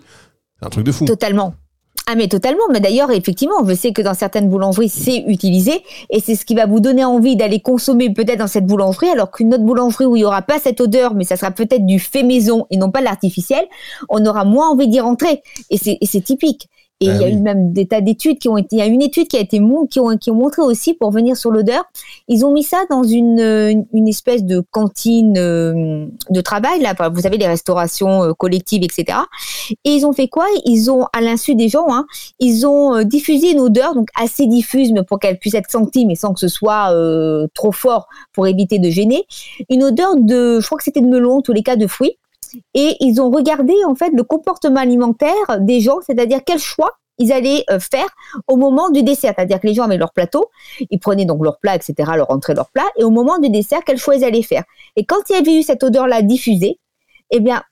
un 0.62 0.70
truc 0.70 0.86
de 0.86 0.92
fou. 0.92 1.06
Totalement. 1.06 1.54
Ah 2.08 2.16
mais 2.16 2.28
totalement, 2.28 2.64
mais 2.72 2.80
d'ailleurs 2.80 3.12
effectivement, 3.12 3.66
je 3.66 3.74
sais 3.76 3.94
que 3.94 4.02
dans 4.02 4.16
certaines 4.16 4.50
boulangeries 4.50 4.90
c'est 4.90 5.24
utilisé 5.28 5.84
et 6.10 6.20
c'est 6.20 6.36
ce 6.36 6.46
qui 6.46 6.56
va 6.56 6.66
vous 6.66 6.80
donner 6.80 7.06
envie 7.06 7.36
d'aller 7.36 7.60
consommer 7.60 8.12
peut-être 8.12 8.40
dans 8.40 8.48
cette 8.48 8.66
boulangerie 8.66 9.10
alors 9.10 9.30
qu'une 9.30 9.54
autre 9.54 9.64
boulangerie 9.64 10.06
où 10.06 10.16
il 10.16 10.22
y 10.22 10.26
aura 10.26 10.42
pas 10.42 10.60
cette 10.60 10.82
odeur 10.82 11.14
mais 11.14 11.24
ça 11.24 11.38
sera 11.38 11.52
peut-être 11.52 11.86
du 11.86 12.00
fait 12.00 12.24
maison 12.24 12.66
et 12.72 12.78
non 12.78 12.92
pas 12.92 13.02
l'artificiel, 13.02 13.66
on 14.10 14.26
aura 14.26 14.46
moins 14.46 14.72
envie 14.72 14.88
d'y 14.88 15.00
rentrer 15.00 15.44
et 15.70 15.78
c'est 15.78 16.22
typique. 16.22 16.70
Et 17.02 17.10
ah 17.10 17.16
il 17.16 17.22
y 17.22 17.24
a 17.24 17.30
eu 17.30 17.38
même 17.38 17.74
des 17.74 17.88
tas 17.88 18.00
d'études 18.00 18.38
qui 18.38 18.48
ont 18.48 18.58
été. 18.58 18.76
Il 18.76 18.80
y 18.80 18.84
a 18.84 18.86
une 18.86 19.02
étude 19.02 19.28
qui 19.28 19.36
a 19.36 19.40
été 19.40 19.60
qui 19.90 20.00
ont 20.00 20.18
qui 20.18 20.30
ont 20.30 20.36
montré 20.36 20.62
aussi 20.62 20.94
pour 20.94 21.10
venir 21.10 21.36
sur 21.36 21.50
l'odeur. 21.50 21.84
Ils 22.28 22.46
ont 22.46 22.52
mis 22.54 22.62
ça 22.62 22.84
dans 22.92 23.04
une 23.04 23.86
une 23.92 24.08
espèce 24.08 24.44
de 24.44 24.64
cantine 24.70 25.36
euh, 25.38 26.06
de 26.30 26.42
travail 26.42 26.80
là. 26.80 26.94
Vous 27.10 27.22
savez 27.22 27.38
les 27.38 27.48
restaurations 27.48 28.24
euh, 28.24 28.34
collectives 28.34 28.84
etc. 28.84 29.18
Et 29.84 29.90
ils 29.90 30.06
ont 30.06 30.14
fait 30.14 30.28
quoi? 30.28 30.46
Ils 30.66 30.92
ont 30.92 31.08
à 31.12 31.22
l'insu 31.22 31.56
des 31.56 31.70
gens, 31.70 31.88
hein, 31.90 32.06
ils 32.40 32.68
ont 32.68 32.94
euh, 32.94 33.04
diffusé 33.04 33.52
une 33.52 33.60
odeur 33.60 33.96
donc 33.96 34.10
assez 34.16 34.46
diffuse 34.46 34.92
mais 34.92 35.04
pour 35.04 35.18
qu'elle 35.18 35.40
puisse 35.40 35.56
être 35.56 35.72
sentie 35.72 36.06
mais 36.06 36.16
sans 36.16 36.34
que 36.34 36.40
ce 36.40 36.48
soit 36.48 36.94
trop 37.56 37.72
fort 37.72 38.08
pour 38.32 38.46
éviter 38.46 38.78
de 38.78 38.90
gêner. 38.92 39.26
Une 39.70 39.84
odeur 39.84 40.16
de, 40.18 40.60
je 40.60 40.66
crois 40.66 40.78
que 40.78 40.84
c'était 40.84 41.02
de 41.02 41.08
melon, 41.08 41.38
en 41.38 41.42
tous 41.42 41.54
les 41.54 41.64
cas 41.64 41.76
de 41.76 41.88
fruits 41.88 42.18
et 42.74 42.96
ils 43.00 43.22
ont 43.22 43.30
regardé 43.30 43.74
en 43.88 43.96
fait 43.96 44.12
le 44.14 44.24
comportement 44.24 44.80
alimentaire 44.80 45.60
des 45.60 45.80
gens, 45.80 46.00
c'est-à-dire 46.06 46.40
quel 46.46 46.60
choix 46.60 46.92
ils 47.18 47.32
allaient 47.32 47.64
euh, 47.70 47.80
faire 47.80 48.08
au 48.48 48.58
moment 48.58 48.90
du 48.90 49.04
dessert, 49.04 49.34
c'est-à-dire 49.36 49.60
que 49.60 49.68
les 49.68 49.74
gens 49.74 49.84
avaient 49.84 49.98
leur 49.98 50.12
plateau, 50.12 50.50
ils 50.90 51.00
prenaient 51.00 51.26
donc 51.26 51.44
leur 51.44 51.60
plat, 51.60 51.76
etc., 51.76 51.94
leur 52.16 52.32
entrée, 52.32 52.54
leur 52.54 52.72
plat, 52.72 52.88
et 52.98 53.04
au 53.04 53.12
moment 53.12 53.38
du 53.38 53.50
dessert, 53.50 53.82
quel 53.86 53.98
choix 53.98 54.16
ils 54.16 54.24
allaient 54.24 54.42
faire. 54.42 54.64
Et 54.96 55.06
quand 55.06 55.30
il 55.30 55.34
y 55.34 55.36
avait 55.36 55.60
eu 55.60 55.64
cette 55.64 55.84
odeur-là 55.84 56.22
diffusée, 56.24 56.80
eh 57.30 57.40
bien, 57.40 57.64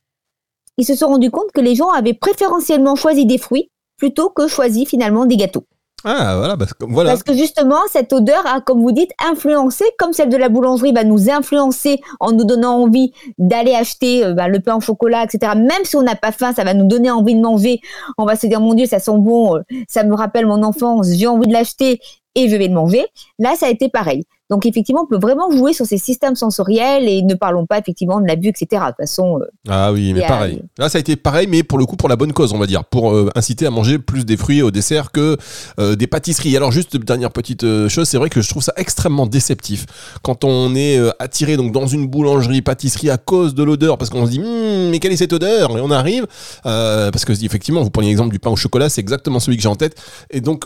ils 0.78 0.86
se 0.86 0.96
sont 0.96 1.08
rendus 1.08 1.32
compte 1.32 1.52
que 1.52 1.62
les 1.62 1.76
gens 1.76 1.90
avaient 1.90 2.14
préférentiellement 2.14 2.96
choisi 2.96 3.26
des 3.26 3.38
fruits 3.38 3.72
plutôt 3.98 4.30
que 4.30 4.48
choisi 4.48 4.86
finalement 4.86 5.26
des 5.26 5.36
gâteaux. 5.36 5.66
Ah 6.06 6.38
voilà 6.38 6.56
parce, 6.56 6.74
que, 6.74 6.86
voilà, 6.86 7.12
parce 7.12 7.24
que 7.24 7.34
justement, 7.34 7.80
cette 7.92 8.14
odeur 8.14 8.46
a, 8.46 8.62
comme 8.62 8.82
vous 8.82 8.92
dites, 8.92 9.12
influencé, 9.30 9.84
comme 9.98 10.14
celle 10.14 10.30
de 10.30 10.38
la 10.38 10.48
boulangerie 10.48 10.94
va 10.94 11.04
nous 11.04 11.30
influencer 11.30 12.00
en 12.20 12.32
nous 12.32 12.46
donnant 12.46 12.82
envie 12.82 13.12
d'aller 13.38 13.76
acheter 13.76 14.24
euh, 14.24 14.34
bah, 14.34 14.48
le 14.48 14.60
pain 14.60 14.76
au 14.76 14.82
chocolat, 14.82 15.24
etc. 15.24 15.54
Même 15.56 15.84
si 15.84 15.98
on 15.98 16.02
n'a 16.02 16.16
pas 16.16 16.32
faim, 16.32 16.54
ça 16.54 16.64
va 16.64 16.74
nous 16.74 16.88
donner 16.88 17.12
envie 17.12 17.36
de 17.36 17.42
manger. 17.42 17.82
On 18.18 18.26
va 18.26 18.36
se 18.36 18.48
dire, 18.48 18.62
mon 18.62 18.74
Dieu, 18.74 18.86
ça 18.86 19.00
sent 19.00 19.18
bon, 19.18 19.58
euh, 19.58 19.62
ça 19.90 20.04
me 20.04 20.16
rappelle 20.16 20.46
mon 20.46 20.64
enfance, 20.64 21.08
j'ai 21.12 21.28
envie 21.28 21.48
de 21.48 21.54
l'acheter 21.54 22.00
et 22.36 22.48
je 22.48 22.56
vais 22.56 22.68
le 22.68 22.74
manger. 22.74 23.06
Là, 23.38 23.56
ça 23.56 23.66
a 23.66 23.70
été 23.70 23.90
pareil. 23.90 24.24
Donc 24.50 24.66
effectivement, 24.66 25.04
on 25.04 25.06
peut 25.06 25.20
vraiment 25.20 25.52
jouer 25.52 25.74
sur 25.74 25.86
ces 25.86 26.00
systèmes 26.00 26.36
sensoriels 26.36 27.08
et 27.08 27.22
ne 27.22 27.36
parlons 27.36 27.68
pas 27.68 27.78
effectivement 27.78 28.20
de 28.20 28.26
l'abus, 28.26 28.50
etc. 28.50 28.68
De 28.72 28.88
toute 28.88 28.98
façon. 28.98 29.40
Euh, 29.40 29.46
ah 29.70 29.94
oui, 29.94 30.14
mais 30.14 30.26
pareil. 30.26 30.64
Là, 30.80 30.90
ça 30.90 30.98
a 30.98 31.02
été 31.02 31.16
pareil, 31.16 31.48
mais 31.48 31.62
pour 31.62 31.78
le 31.78 31.86
coup, 31.86 31.96
pour 31.96 32.10
la 32.10 32.16
bonne 32.16 32.34
cause, 32.34 32.52
on 32.54 32.58
va 32.58 32.66
dire, 32.66 32.84
pour 32.84 33.14
euh, 33.14 33.30
inciter 33.36 33.68
à 33.68 33.70
manger 33.70 34.00
plus 34.00 34.26
des 34.26 34.38
fruits 34.38 34.64
au 34.64 34.72
dessert 34.72 35.12
que 35.12 35.38
euh, 35.80 35.96
des 35.96 36.08
pâtisseries. 36.08 36.58
Alors 36.58 36.72
juste 36.72 36.98
dernière 36.98 37.32
petite 37.32 37.62
chose, 37.88 38.08
c'est 38.08 38.18
vrai 38.18 38.30
que 38.30 38.42
je 38.42 38.50
trouve 38.50 38.64
ça 38.64 38.74
extrêmement 38.76 39.28
déceptif 39.28 39.86
quand 40.24 40.44
on 40.44 40.76
est 40.76 41.00
attiré 41.20 41.56
donc 41.56 41.72
dans 41.72 41.88
une 41.88 42.08
boulangerie, 42.08 42.62
pâtisserie 42.62 43.10
à 43.10 43.18
cause 43.18 43.54
de 43.54 43.64
l'odeur, 43.64 43.98
parce 43.98 44.10
qu'on 44.10 44.26
se 44.26 44.32
dit, 44.32 44.40
hum, 44.40 44.90
mais 44.90 45.00
quelle 45.00 45.12
est 45.12 45.18
cette 45.18 45.34
odeur? 45.34 45.78
Et 45.78 45.82
on 45.82 45.92
arrive 45.92 46.26
parce 46.64 47.26
que 47.26 47.34
effectivement, 47.46 47.84
vous 47.84 47.92
prenez 47.92 48.08
l'exemple 48.08 48.32
du 48.32 48.40
pain 48.40 48.50
au 48.50 48.56
chocolat, 48.56 48.90
c'est 48.90 49.02
exactement 49.02 49.40
celui 49.40 49.58
que 49.58 49.64
j'ai 49.64 49.70
en 49.70 49.76
tête, 49.76 49.96
et 50.32 50.42
donc 50.42 50.66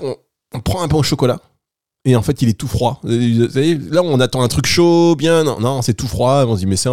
on 0.53 0.59
prend 0.59 0.81
un 0.81 0.87
pain 0.87 0.97
au 0.97 1.03
chocolat 1.03 1.39
et 2.05 2.15
en 2.15 2.21
fait 2.21 2.41
il 2.41 2.49
est 2.49 2.57
tout 2.57 2.67
froid. 2.67 2.99
Vous 3.03 3.49
savez, 3.49 3.77
là 3.77 4.01
on 4.03 4.19
attend 4.19 4.41
un 4.41 4.47
truc 4.47 4.65
chaud, 4.65 5.15
bien, 5.15 5.43
non, 5.43 5.59
non 5.59 5.81
c'est 5.81 5.93
tout 5.93 6.07
froid. 6.07 6.45
On 6.47 6.55
se 6.55 6.59
dit 6.59 6.65
mais 6.65 6.75
c'est 6.75 6.89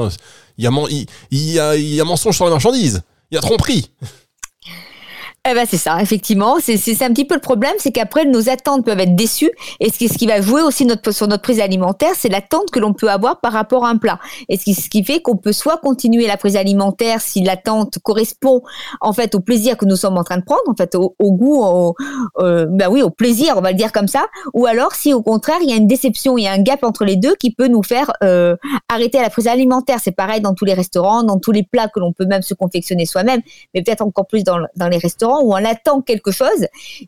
il 0.58 0.64
y 0.64 0.66
a, 0.66 0.70
il, 0.90 1.06
y 1.52 1.58
a, 1.58 1.76
y 1.76 2.00
a 2.00 2.04
mensonge 2.04 2.36
sur 2.36 2.44
la 2.44 2.50
marchandise, 2.50 3.02
il 3.30 3.34
y 3.34 3.38
a 3.38 3.40
tromperie. 3.40 3.90
Eh 5.48 5.54
ben 5.54 5.64
c'est 5.66 5.78
ça, 5.78 6.02
effectivement. 6.02 6.56
C'est 6.60 7.02
un 7.02 7.08
petit 7.08 7.24
peu 7.24 7.34
le 7.34 7.40
problème, 7.40 7.72
c'est 7.78 7.92
qu'après 7.92 8.26
nos 8.26 8.50
attentes 8.50 8.84
peuvent 8.84 9.00
être 9.00 9.16
déçues. 9.16 9.50
Et 9.80 9.90
ce 9.90 9.96
qui, 9.96 10.08
ce 10.08 10.18
qui 10.18 10.26
va 10.26 10.42
jouer 10.42 10.60
aussi 10.60 10.86
sur 11.12 11.28
notre 11.28 11.40
prise 11.40 11.60
alimentaire, 11.60 12.10
c'est 12.14 12.28
l'attente 12.28 12.70
que 12.70 12.78
l'on 12.78 12.92
peut 12.92 13.08
avoir 13.08 13.40
par 13.40 13.54
rapport 13.54 13.86
à 13.86 13.88
un 13.88 13.96
plat. 13.96 14.18
Et 14.50 14.58
ce 14.58 14.64
qui, 14.64 14.74
ce 14.74 14.90
qui 14.90 15.02
fait 15.02 15.22
qu'on 15.22 15.38
peut 15.38 15.54
soit 15.54 15.78
continuer 15.78 16.26
la 16.26 16.36
prise 16.36 16.56
alimentaire 16.56 17.22
si 17.22 17.42
l'attente 17.42 17.98
correspond 18.02 18.60
en 19.00 19.14
fait 19.14 19.34
au 19.34 19.40
plaisir 19.40 19.78
que 19.78 19.86
nous 19.86 19.96
sommes 19.96 20.18
en 20.18 20.24
train 20.24 20.36
de 20.36 20.44
prendre, 20.44 20.60
en 20.66 20.74
fait 20.74 20.94
au, 20.94 21.14
goût, 21.18 21.64
au, 21.64 21.94
euh, 22.40 22.66
ben 22.68 22.90
oui, 22.90 23.00
au 23.00 23.08
plaisir, 23.08 23.54
on 23.56 23.62
va 23.62 23.70
le 23.70 23.78
dire 23.78 23.92
comme 23.92 24.08
ça. 24.08 24.26
Ou 24.52 24.66
alors 24.66 24.92
si 24.92 25.14
au 25.14 25.22
contraire 25.22 25.56
il 25.62 25.70
y 25.70 25.72
a 25.72 25.76
une 25.76 25.86
déception, 25.86 26.36
il 26.36 26.44
y 26.44 26.48
a 26.48 26.52
un 26.52 26.62
gap 26.62 26.84
entre 26.84 27.06
les 27.06 27.16
deux 27.16 27.34
qui 27.36 27.50
peut 27.50 27.68
nous 27.68 27.82
faire 27.82 28.12
euh, 28.22 28.56
arrêter 28.90 29.22
la 29.22 29.30
prise 29.30 29.46
alimentaire. 29.46 30.00
C'est 30.02 30.12
pareil 30.12 30.42
dans 30.42 30.52
tous 30.52 30.66
les 30.66 30.74
restaurants, 30.74 31.22
dans 31.22 31.38
tous 31.38 31.52
les 31.52 31.62
plats 31.62 31.88
que 31.88 31.98
l'on 31.98 32.12
peut 32.12 32.26
même 32.26 32.42
se 32.42 32.52
confectionner 32.52 33.06
soi-même, 33.06 33.40
mais 33.72 33.82
peut-être 33.82 34.02
encore 34.02 34.26
plus 34.26 34.44
dans, 34.44 34.58
dans 34.76 34.88
les 34.88 34.98
restaurants 34.98 35.29
où 35.38 35.52
on 35.52 35.64
attend 35.64 36.00
quelque 36.02 36.30
chose 36.30 36.66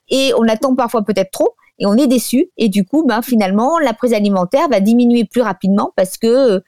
et 0.08 0.32
on 0.36 0.48
attend 0.48 0.74
parfois 0.74 1.02
peut-être 1.02 1.30
trop 1.30 1.54
et 1.78 1.86
on 1.86 1.94
est 1.94 2.06
déçu. 2.06 2.50
Et 2.56 2.68
du 2.68 2.84
coup 2.84 3.04
ben 3.06 3.22
finalement 3.22 3.78
la 3.78 3.92
prise 3.92 4.12
alimentaire 4.12 4.68
va 4.68 4.80
diminuer 4.80 5.24
plus 5.24 5.42
rapidement 5.42 5.92
parce 5.96 6.16
que 6.16 6.62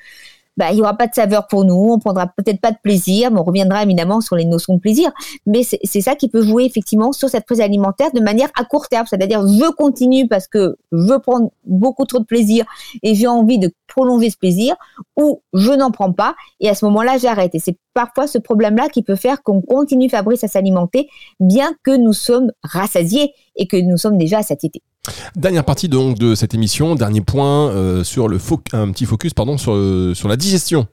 bah, 0.56 0.72
il 0.72 0.78
y 0.78 0.80
aura 0.80 0.94
pas 0.94 1.06
de 1.06 1.14
saveur 1.14 1.46
pour 1.46 1.64
nous, 1.64 1.90
on 1.92 1.98
prendra 1.98 2.26
peut-être 2.26 2.60
pas 2.60 2.70
de 2.70 2.76
plaisir, 2.82 3.30
mais 3.30 3.40
on 3.40 3.44
reviendra 3.44 3.82
évidemment 3.82 4.20
sur 4.20 4.36
les 4.36 4.44
notions 4.44 4.74
de 4.74 4.80
plaisir. 4.80 5.10
Mais 5.46 5.62
c'est 5.62 6.00
ça 6.00 6.14
qui 6.14 6.28
peut 6.28 6.42
jouer 6.42 6.64
effectivement 6.64 7.12
sur 7.12 7.28
cette 7.28 7.46
prise 7.46 7.60
alimentaire 7.60 8.12
de 8.12 8.20
manière 8.20 8.50
à 8.58 8.64
court 8.64 8.88
terme, 8.88 9.06
c'est-à-dire 9.06 9.46
je 9.46 9.70
continue 9.72 10.28
parce 10.28 10.46
que 10.46 10.76
je 10.92 11.12
veux 11.12 11.18
prendre 11.18 11.50
beaucoup 11.64 12.04
trop 12.04 12.18
de 12.18 12.24
plaisir 12.24 12.64
et 13.02 13.14
j'ai 13.14 13.26
envie 13.26 13.58
de 13.58 13.72
prolonger 13.86 14.30
ce 14.30 14.36
plaisir, 14.36 14.74
ou 15.16 15.42
je 15.52 15.72
n'en 15.72 15.90
prends 15.90 16.12
pas 16.12 16.34
et 16.60 16.68
à 16.68 16.74
ce 16.74 16.84
moment-là 16.86 17.18
j'arrête. 17.18 17.54
Et 17.54 17.58
c'est 17.58 17.76
parfois 17.92 18.26
ce 18.26 18.38
problème-là 18.38 18.88
qui 18.88 19.02
peut 19.02 19.16
faire 19.16 19.42
qu'on 19.42 19.60
continue 19.60 20.08
Fabrice 20.08 20.44
à 20.44 20.48
s'alimenter, 20.48 21.08
bien 21.40 21.74
que 21.84 21.96
nous 21.96 22.12
sommes 22.12 22.52
rassasiés 22.62 23.32
et 23.56 23.66
que 23.66 23.76
nous 23.76 23.96
sommes 23.96 24.18
déjà 24.18 24.38
à. 24.38 24.82
Dernière 25.36 25.64
partie 25.64 25.88
donc 25.88 26.18
de 26.18 26.34
cette 26.34 26.54
émission, 26.54 26.94
dernier 26.94 27.20
point 27.20 27.68
euh, 27.68 28.04
sur 28.04 28.28
le 28.28 28.38
un 28.72 28.90
petit 28.90 29.04
focus 29.04 29.34
pardon 29.34 29.58
sur, 29.58 29.74
sur 30.14 30.28
la 30.28 30.36
digestion. 30.36 30.86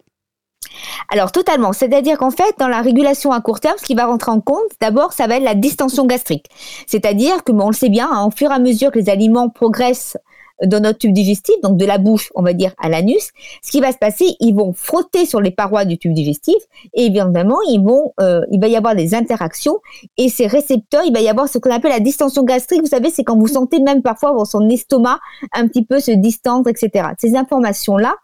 Alors 1.09 1.31
totalement, 1.31 1.73
c'est-à-dire 1.73 2.17
qu'en 2.17 2.31
fait, 2.31 2.55
dans 2.59 2.67
la 2.67 2.81
régulation 2.81 3.31
à 3.31 3.41
court 3.41 3.59
terme, 3.59 3.75
ce 3.77 3.83
qui 3.83 3.95
va 3.95 4.05
rentrer 4.05 4.31
en 4.31 4.39
compte, 4.39 4.69
d'abord, 4.79 5.13
ça 5.13 5.27
va 5.27 5.37
être 5.37 5.43
la 5.43 5.55
distension 5.55 6.05
gastrique. 6.05 6.45
C'est-à-dire 6.87 7.43
que, 7.43 7.51
on 7.51 7.67
le 7.67 7.73
sait 7.73 7.89
bien, 7.89 8.09
hein, 8.11 8.25
au 8.25 8.31
fur 8.31 8.51
et 8.51 8.53
à 8.53 8.59
mesure 8.59 8.91
que 8.91 8.99
les 8.99 9.09
aliments 9.09 9.49
progressent 9.49 10.17
dans 10.65 10.81
notre 10.81 10.99
tube 10.99 11.13
digestif, 11.13 11.55
donc 11.61 11.77
de 11.77 11.85
la 11.85 11.97
bouche, 11.97 12.31
on 12.35 12.41
va 12.41 12.53
dire, 12.53 12.73
à 12.77 12.89
l'anus, 12.89 13.31
ce 13.61 13.71
qui 13.71 13.81
va 13.81 13.91
se 13.91 13.97
passer, 13.97 14.35
ils 14.39 14.53
vont 14.53 14.73
frotter 14.73 15.25
sur 15.25 15.41
les 15.41 15.51
parois 15.51 15.85
du 15.85 15.97
tube 15.97 16.13
digestif 16.13 16.55
et 16.93 17.05
évidemment, 17.05 17.59
ils 17.69 17.81
vont, 17.81 18.13
euh, 18.19 18.41
il 18.51 18.59
va 18.59 18.67
y 18.67 18.75
avoir 18.75 18.95
des 18.95 19.15
interactions 19.15 19.79
et 20.17 20.29
ces 20.29 20.47
récepteurs, 20.47 21.03
il 21.05 21.13
va 21.13 21.21
y 21.21 21.29
avoir 21.29 21.47
ce 21.47 21.57
qu'on 21.57 21.71
appelle 21.71 21.91
la 21.91 21.99
distension 21.99 22.43
gastrique. 22.43 22.81
Vous 22.81 22.87
savez, 22.87 23.09
c'est 23.09 23.23
quand 23.23 23.37
vous 23.37 23.47
sentez 23.47 23.79
même 23.79 24.01
parfois 24.01 24.33
son 24.45 24.69
estomac 24.69 25.19
un 25.53 25.67
petit 25.67 25.85
peu 25.85 25.99
se 25.99 26.11
distendre, 26.11 26.69
etc. 26.69 27.09
Ces 27.17 27.35
informations-là 27.35 28.15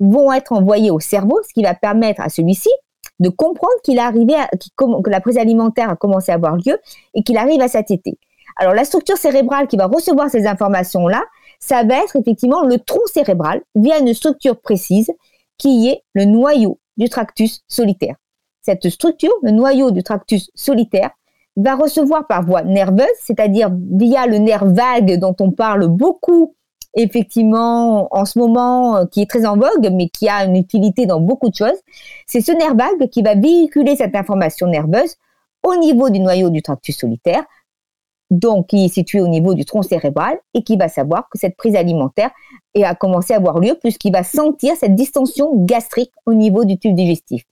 vont 0.00 0.32
être 0.32 0.52
envoyées 0.52 0.90
au 0.90 1.00
cerveau, 1.00 1.40
ce 1.46 1.52
qui 1.54 1.62
va 1.62 1.74
permettre 1.74 2.20
à 2.20 2.28
celui-ci 2.28 2.70
de 3.18 3.28
comprendre 3.28 3.74
qu'il 3.82 3.96
est 3.96 4.02
arrivé, 4.02 4.34
à, 4.34 4.48
que 4.76 5.10
la 5.10 5.20
prise 5.20 5.38
alimentaire 5.38 5.90
a 5.90 5.96
commencé 5.96 6.32
à 6.32 6.34
avoir 6.34 6.56
lieu 6.56 6.78
et 7.14 7.22
qu'il 7.22 7.36
arrive 7.36 7.60
à 7.60 7.68
satiété. 7.68 8.18
Alors 8.56 8.74
la 8.74 8.84
structure 8.84 9.16
cérébrale 9.16 9.66
qui 9.66 9.76
va 9.76 9.86
recevoir 9.86 10.30
ces 10.30 10.46
informations-là, 10.46 11.22
ça 11.58 11.84
va 11.84 12.02
être 12.02 12.16
effectivement 12.16 12.62
le 12.62 12.78
tronc 12.78 13.06
cérébral 13.06 13.62
via 13.74 13.98
une 13.98 14.12
structure 14.14 14.60
précise 14.60 15.10
qui 15.58 15.88
est 15.88 16.02
le 16.14 16.24
noyau 16.24 16.78
du 16.96 17.08
tractus 17.08 17.62
solitaire. 17.68 18.16
Cette 18.62 18.88
structure, 18.88 19.32
le 19.42 19.52
noyau 19.52 19.90
du 19.90 20.02
tractus 20.02 20.50
solitaire, 20.54 21.10
va 21.56 21.74
recevoir 21.74 22.26
par 22.26 22.44
voie 22.44 22.62
nerveuse, 22.62 23.06
c'est-à-dire 23.20 23.70
via 23.72 24.26
le 24.26 24.38
nerf 24.38 24.66
vague 24.66 25.18
dont 25.18 25.34
on 25.40 25.50
parle 25.50 25.86
beaucoup 25.88 26.54
effectivement 26.96 28.08
en 28.10 28.24
ce 28.24 28.38
moment, 28.38 28.96
euh, 28.96 29.04
qui 29.04 29.22
est 29.22 29.30
très 29.30 29.46
en 29.46 29.56
vogue, 29.56 29.90
mais 29.92 30.08
qui 30.08 30.28
a 30.28 30.44
une 30.44 30.56
utilité 30.56 31.06
dans 31.06 31.20
beaucoup 31.20 31.50
de 31.50 31.54
choses. 31.54 31.78
C'est 32.26 32.40
ce 32.40 32.52
nerf 32.52 32.74
vague 32.74 33.08
qui 33.10 33.22
va 33.22 33.34
véhiculer 33.34 33.96
cette 33.96 34.16
information 34.16 34.66
nerveuse 34.66 35.16
au 35.62 35.76
niveau 35.76 36.10
du 36.10 36.20
noyau 36.20 36.50
du 36.50 36.62
tractus 36.62 36.96
solitaire, 36.96 37.44
donc 38.30 38.68
qui 38.68 38.84
est 38.84 38.88
situé 38.88 39.20
au 39.20 39.28
niveau 39.28 39.54
du 39.54 39.64
tronc 39.64 39.82
cérébral 39.82 40.38
et 40.54 40.62
qui 40.62 40.76
va 40.76 40.88
savoir 40.88 41.28
que 41.30 41.38
cette 41.38 41.56
prise 41.56 41.76
alimentaire 41.76 42.30
a 42.82 42.94
commencé 42.94 43.32
à 43.32 43.36
avoir 43.36 43.58
lieu 43.58 43.76
puisqu'il 43.80 44.12
va 44.12 44.22
sentir 44.22 44.74
cette 44.76 44.94
distension 44.94 45.52
gastrique 45.64 46.12
au 46.26 46.34
niveau 46.34 46.64
du 46.64 46.78
tube 46.78 46.94
digestif. 46.94 47.44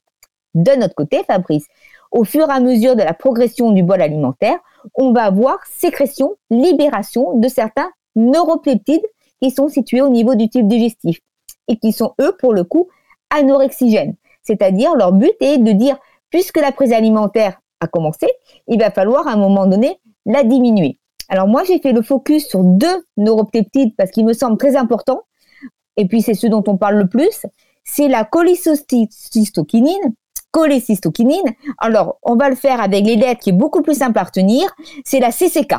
De 0.53 0.71
notre 0.71 0.95
côté, 0.95 1.23
Fabrice, 1.25 1.65
au 2.11 2.23
fur 2.23 2.47
et 2.47 2.51
à 2.51 2.59
mesure 2.59 2.95
de 2.95 3.03
la 3.03 3.13
progression 3.13 3.71
du 3.71 3.83
bol 3.83 4.01
alimentaire, 4.01 4.57
on 4.93 5.11
va 5.11 5.23
avoir 5.23 5.57
sécrétion, 5.65 6.35
libération 6.49 7.37
de 7.37 7.47
certains 7.47 7.89
neuropeptides 8.15 9.05
qui 9.41 9.51
sont 9.51 9.67
situés 9.67 10.01
au 10.01 10.09
niveau 10.09 10.35
du 10.35 10.49
tube 10.49 10.67
digestif 10.67 11.19
et 11.67 11.77
qui 11.77 11.91
sont, 11.91 12.13
eux, 12.21 12.35
pour 12.39 12.53
le 12.53 12.63
coup, 12.63 12.87
anorexigènes. 13.31 14.15
C'est-à-dire, 14.43 14.95
leur 14.95 15.11
but 15.11 15.33
est 15.41 15.57
de 15.57 15.71
dire, 15.71 15.97
puisque 16.29 16.57
la 16.57 16.71
prise 16.71 16.93
alimentaire 16.93 17.59
a 17.81 17.87
commencé, 17.87 18.27
il 18.67 18.79
va 18.79 18.91
falloir 18.91 19.27
à 19.27 19.31
un 19.31 19.37
moment 19.37 19.65
donné 19.65 19.99
la 20.25 20.43
diminuer. 20.43 20.99
Alors 21.29 21.47
moi, 21.47 21.63
j'ai 21.63 21.79
fait 21.79 21.91
le 21.91 22.01
focus 22.01 22.47
sur 22.47 22.63
deux 22.63 23.05
neuropeptides 23.17 23.95
parce 23.95 24.11
qu'ils 24.11 24.25
me 24.25 24.33
semblent 24.33 24.57
très 24.57 24.75
importants. 24.75 25.21
Et 25.97 26.07
puis, 26.07 26.21
c'est 26.21 26.33
ceux 26.33 26.49
dont 26.49 26.63
on 26.67 26.77
parle 26.77 26.95
le 26.95 27.07
plus. 27.07 27.45
C'est 27.83 28.07
la 28.07 28.25
cholécystokinine. 28.25 30.13
Cholécystokinine. 30.51 31.53
Alors, 31.77 32.19
on 32.23 32.35
va 32.35 32.49
le 32.49 32.55
faire 32.55 32.81
avec 32.81 33.05
les 33.05 33.15
lettres 33.15 33.41
qui 33.41 33.49
est 33.49 33.53
beaucoup 33.53 33.81
plus 33.81 33.97
simple 33.97 34.17
à 34.19 34.23
retenir. 34.23 34.73
C'est 35.03 35.19
la 35.19 35.31
CCK. 35.31 35.75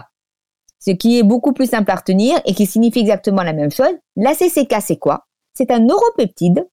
Ce 0.79 0.91
qui 0.93 1.19
est 1.19 1.23
beaucoup 1.23 1.53
plus 1.53 1.71
simple 1.71 1.91
à 1.91 1.97
retenir 1.97 2.41
et 2.45 2.55
qui 2.55 2.67
signifie 2.67 3.01
exactement 3.01 3.43
la 3.43 3.53
même 3.53 3.71
chose. 3.71 3.95
La 4.17 4.35
CCK, 4.35 4.77
c'est 4.81 4.99
quoi? 4.99 5.27
C'est 5.55 5.71
un 5.71 5.81
neuropeptide 5.81 6.67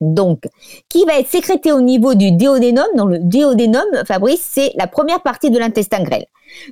donc, 0.00 0.44
qui 0.88 1.04
va 1.04 1.18
être 1.18 1.28
sécrété 1.28 1.72
au 1.72 1.80
niveau 1.80 2.14
du 2.14 2.32
déodénum. 2.32 2.86
Dans 2.96 3.06
le 3.06 3.18
déodénum, 3.18 3.84
Fabrice, 4.06 4.46
c'est 4.50 4.72
la 4.76 4.86
première 4.86 5.22
partie 5.22 5.50
de 5.50 5.58
l'intestin 5.58 6.02
grêle. 6.02 6.26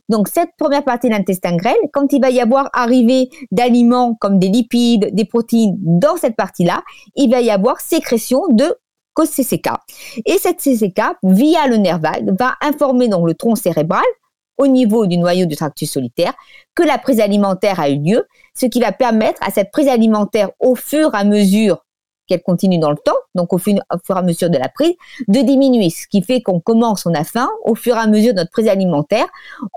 Donc, 0.08 0.28
cette 0.28 0.50
première 0.58 0.84
partie 0.84 1.08
de 1.08 1.12
l'intestin 1.12 1.56
grêle, 1.56 1.76
quand 1.92 2.12
il 2.12 2.20
va 2.20 2.30
y 2.30 2.40
avoir 2.40 2.70
arrivé 2.72 3.30
d'aliments 3.52 4.14
comme 4.14 4.38
des 4.38 4.48
lipides, 4.48 5.14
des 5.14 5.24
protéines 5.24 5.76
dans 5.78 6.16
cette 6.16 6.36
partie-là, 6.36 6.82
il 7.14 7.30
va 7.30 7.40
y 7.40 7.50
avoir 7.50 7.80
sécrétion 7.80 8.42
de 8.48 8.74
CCK. 9.24 9.70
Et 10.26 10.38
cette 10.38 10.60
CCK, 10.60 11.00
via 11.22 11.66
le 11.66 11.76
nerf 11.76 11.98
vague, 11.98 12.38
va 12.38 12.54
informer 12.60 13.08
donc 13.08 13.26
le 13.26 13.34
tronc 13.34 13.56
cérébral 13.56 14.04
au 14.56 14.66
niveau 14.66 15.06
du 15.06 15.18
noyau 15.18 15.46
du 15.46 15.56
tractus 15.56 15.90
solitaire 15.90 16.34
que 16.74 16.82
la 16.82 16.98
prise 16.98 17.20
alimentaire 17.20 17.80
a 17.80 17.88
eu 17.88 17.98
lieu, 17.98 18.26
ce 18.54 18.66
qui 18.66 18.80
va 18.80 18.92
permettre 18.92 19.40
à 19.42 19.50
cette 19.50 19.70
prise 19.70 19.88
alimentaire 19.88 20.50
au 20.58 20.74
fur 20.74 21.14
et 21.14 21.16
à 21.16 21.24
mesure 21.24 21.84
qu'elle 22.26 22.42
continue 22.42 22.78
dans 22.78 22.90
le 22.90 22.96
temps, 22.96 23.17
donc 23.38 23.52
au 23.52 23.58
fur, 23.58 23.74
et 23.74 24.12
à 24.12 24.22
mesure 24.22 24.50
de 24.50 24.58
la 24.58 24.68
prise, 24.68 24.94
de 25.28 25.40
diminuer. 25.40 25.90
Ce 25.90 26.06
qui 26.08 26.22
fait 26.22 26.42
qu'on 26.42 26.60
commence, 26.60 27.06
on 27.06 27.14
a 27.14 27.24
faim, 27.24 27.48
au 27.64 27.74
fur 27.74 27.96
et 27.96 28.00
à 28.00 28.06
mesure 28.06 28.34
de 28.34 28.38
notre 28.38 28.50
prise 28.50 28.68
alimentaire, 28.68 29.26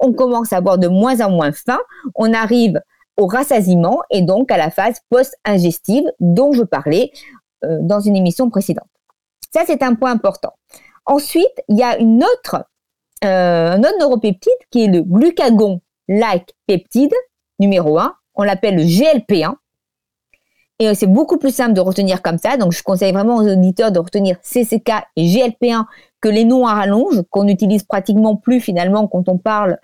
on 0.02 0.12
commence 0.14 0.52
à 0.52 0.58
avoir 0.58 0.78
de 0.78 0.88
moins 0.88 1.22
en 1.22 1.30
moins 1.30 1.52
faim, 1.52 1.80
on 2.16 2.34
arrive 2.34 2.82
au 3.18 3.28
rassasiement 3.28 4.02
et 4.10 4.22
donc 4.22 4.52
à 4.52 4.58
la 4.58 4.72
phase 4.72 5.00
post-ingestive 5.10 6.04
dont 6.20 6.54
je 6.54 6.64
parlais 6.64 7.12
euh, 7.64 7.78
dans 7.82 8.00
une 8.00 8.16
émission 8.16 8.50
précédente. 8.50 8.88
Ça, 9.54 9.62
c'est 9.68 9.84
un 9.84 9.96
point 9.96 10.12
important. 10.12 10.54
Ensuite, 11.06 11.62
il 11.68 11.78
y 11.78 11.84
a 11.84 11.98
une 11.98 12.24
autre, 12.24 12.66
euh, 13.24 13.72
un 13.74 13.80
autre 13.80 14.00
neuropeptide 14.00 14.52
qui 14.72 14.86
est 14.86 14.88
le 14.88 15.04
glucagon-like 15.04 16.56
peptide 16.68 17.14
numéro 17.60 18.00
1. 18.00 18.16
On 18.36 18.44
l'appelle 18.44 18.76
le 18.76 18.84
GLP1. 18.84 19.56
Et 20.82 20.88
euh, 20.88 20.94
c'est 20.96 21.08
beaucoup 21.08 21.38
plus 21.38 21.54
simple 21.54 21.74
de 21.74 21.80
retenir 21.80 22.24
comme 22.24 22.40
ça. 22.40 22.58
Donc, 22.58 22.72
je 22.72 22.82
conseille 22.82 23.14
vraiment 23.14 23.36
aux 23.36 23.48
auditeurs 23.48 23.92
de 23.92 24.00
retenir 24.00 24.38
CCK 24.42 24.92
et 25.16 25.28
GLP1 25.28 25.86
que 26.22 26.28
les 26.28 26.44
noms 26.44 26.66
à 26.66 26.74
rallonge, 26.74 27.22
qu'on 27.30 27.44
n'utilise 27.44 27.84
pratiquement 27.84 28.36
plus 28.36 28.60
finalement 28.60 29.08
quand 29.08 29.30
on 29.30 29.38
parle 29.38 29.78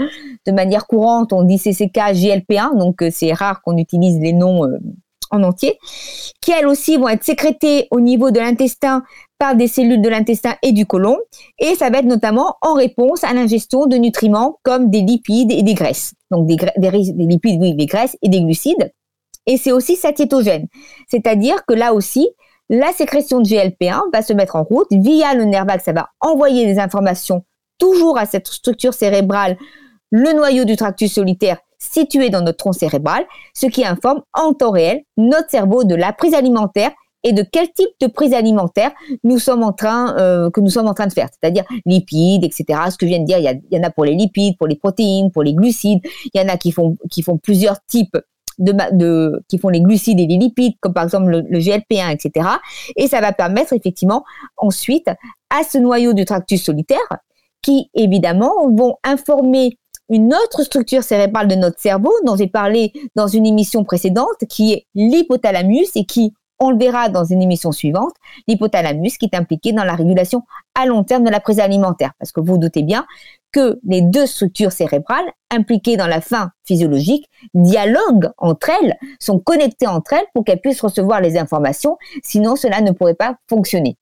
de 0.47 0.51
manière 0.51 0.87
courante. 0.87 1.33
On 1.33 1.43
dit 1.43 1.59
CCK, 1.59 1.97
GLP1. 2.13 2.79
Donc, 2.79 3.03
euh, 3.03 3.09
c'est 3.11 3.31
rare 3.31 3.61
qu'on 3.61 3.77
utilise 3.77 4.19
les 4.19 4.33
noms 4.33 4.65
euh, 4.65 4.79
en 5.29 5.43
entier, 5.43 5.77
qui 6.41 6.51
elles 6.51 6.65
aussi 6.65 6.97
vont 6.97 7.09
être 7.09 7.23
sécrétées 7.23 7.87
au 7.91 7.99
niveau 7.99 8.31
de 8.31 8.39
l'intestin 8.39 9.03
par 9.37 9.55
des 9.55 9.67
cellules 9.67 10.01
de 10.01 10.09
l'intestin 10.09 10.55
et 10.63 10.71
du 10.71 10.87
côlon. 10.87 11.19
Et 11.59 11.75
ça 11.75 11.91
va 11.91 11.99
être 11.99 12.05
notamment 12.05 12.55
en 12.63 12.73
réponse 12.73 13.23
à 13.23 13.33
l'ingestion 13.33 13.85
de 13.85 13.97
nutriments 13.97 14.57
comme 14.63 14.89
des 14.89 15.01
lipides 15.01 15.51
et 15.51 15.61
des 15.61 15.75
graisses. 15.75 16.13
Donc, 16.31 16.47
des, 16.47 16.55
des 16.55 16.89
lipides, 16.89 17.61
oui, 17.61 17.75
des 17.75 17.85
graisses 17.85 18.17
et 18.23 18.29
des 18.29 18.41
glucides 18.41 18.91
et 19.47 19.57
c'est 19.57 19.71
aussi 19.71 19.95
satiétogène. 19.95 20.67
C'est-à-dire 21.07 21.65
que 21.65 21.73
là 21.73 21.93
aussi, 21.93 22.29
la 22.69 22.91
sécrétion 22.91 23.39
de 23.39 23.47
GLP1 23.47 24.11
va 24.13 24.21
se 24.21 24.33
mettre 24.33 24.57
en 24.57 24.63
route 24.63 24.87
via 24.91 25.33
le 25.33 25.45
nerf 25.45 25.65
vague, 25.65 25.81
ça 25.81 25.93
va 25.93 26.09
envoyer 26.19 26.65
des 26.65 26.79
informations 26.79 27.43
toujours 27.79 28.17
à 28.17 28.25
cette 28.25 28.47
structure 28.47 28.93
cérébrale, 28.93 29.57
le 30.11 30.33
noyau 30.33 30.65
du 30.65 30.75
tractus 30.75 31.13
solitaire 31.13 31.57
situé 31.79 32.29
dans 32.29 32.41
notre 32.41 32.57
tronc 32.57 32.73
cérébral, 32.73 33.25
ce 33.53 33.67
qui 33.67 33.85
informe 33.85 34.21
en 34.33 34.53
temps 34.53 34.71
réel 34.71 35.03
notre 35.15 35.49
cerveau 35.49 35.83
de 35.83 35.95
la 35.95 36.11
prise 36.11 36.33
alimentaire 36.33 36.91
et 37.23 37.33
de 37.33 37.43
quel 37.43 37.71
type 37.71 37.89
de 38.01 38.07
prise 38.07 38.33
alimentaire 38.33 38.91
nous 39.23 39.37
sommes 39.37 39.63
en 39.63 39.73
train 39.73 40.17
euh, 40.17 40.49
que 40.49 40.59
nous 40.59 40.69
sommes 40.69 40.87
en 40.87 40.93
train 40.93 41.07
de 41.07 41.13
faire, 41.13 41.29
c'est-à-dire 41.31 41.65
lipides, 41.85 42.43
etc. 42.43 42.79
Ce 42.89 42.97
que 42.97 43.05
je 43.05 43.11
viens 43.11 43.19
de 43.19 43.25
dire, 43.25 43.37
il 43.37 43.61
y, 43.71 43.75
y, 43.75 43.79
en 43.79 43.83
a 43.83 43.89
pour 43.89 44.05
les 44.05 44.15
lipides, 44.15 44.57
pour 44.57 44.67
les 44.67 44.75
protéines, 44.75 45.31
pour 45.31 45.43
les 45.43 45.53
glucides. 45.53 45.99
Il 46.33 46.41
y 46.41 46.43
en 46.43 46.47
a 46.47 46.57
qui 46.57 46.71
font 46.71 46.95
qui 47.09 47.21
font 47.21 47.37
plusieurs 47.37 47.83
types 47.85 48.17
de, 48.57 49.43
qui 49.47 49.57
font 49.57 49.69
les 49.69 49.81
glucides 49.81 50.19
et 50.19 50.27
les 50.27 50.37
lipides, 50.37 50.75
comme 50.81 50.93
par 50.93 51.03
exemple 51.03 51.29
le, 51.29 51.59
GLP1, 51.59 52.11
etc. 52.11 52.47
Et 52.95 53.07
ça 53.07 53.21
va 53.21 53.31
permettre 53.33 53.73
effectivement 53.73 54.23
ensuite 54.57 55.09
à 55.49 55.63
ce 55.63 55.77
noyau 55.77 56.13
du 56.13 56.25
tractus 56.25 56.63
solitaire 56.63 56.97
qui 57.61 57.89
évidemment 57.93 58.69
vont 58.69 58.95
informer 59.03 59.77
une 60.09 60.33
autre 60.33 60.63
structure 60.63 61.03
cérébrale 61.03 61.47
de 61.47 61.55
notre 61.55 61.79
cerveau 61.79 62.13
dont 62.25 62.35
j'ai 62.35 62.47
parlé 62.47 62.93
dans 63.15 63.27
une 63.27 63.45
émission 63.45 63.83
précédente 63.83 64.37
qui 64.47 64.73
est 64.73 64.87
l'hypothalamus 64.95 65.89
et 65.95 66.05
qui 66.05 66.33
on 66.59 66.71
le 66.71 66.77
verra 66.77 67.09
dans 67.09 67.23
une 67.23 67.41
émission 67.41 67.71
suivante, 67.71 68.13
l'hypothalamus 68.47 69.17
qui 69.17 69.25
est 69.25 69.35
impliqué 69.35 69.73
dans 69.73 69.83
la 69.83 69.93
régulation 69.93 70.43
à 70.75 70.85
long 70.85 71.03
terme 71.03 71.23
de 71.23 71.29
la 71.29 71.39
prise 71.39 71.59
alimentaire. 71.59 72.13
Parce 72.19 72.31
que 72.31 72.39
vous, 72.39 72.53
vous 72.53 72.57
doutez 72.57 72.83
bien 72.83 73.05
que 73.51 73.79
les 73.83 74.01
deux 74.01 74.25
structures 74.25 74.71
cérébrales 74.71 75.25
impliquées 75.51 75.97
dans 75.97 76.07
la 76.07 76.21
faim 76.21 76.51
physiologique 76.65 77.29
dialoguent 77.53 78.31
entre 78.37 78.69
elles, 78.69 78.97
sont 79.19 79.39
connectées 79.39 79.87
entre 79.87 80.13
elles 80.13 80.25
pour 80.33 80.43
qu'elles 80.43 80.61
puissent 80.61 80.81
recevoir 80.81 81.21
les 81.21 81.37
informations, 81.37 81.97
sinon 82.23 82.55
cela 82.55 82.81
ne 82.81 82.91
pourrait 82.91 83.13
pas 83.13 83.37
fonctionner. 83.49 83.97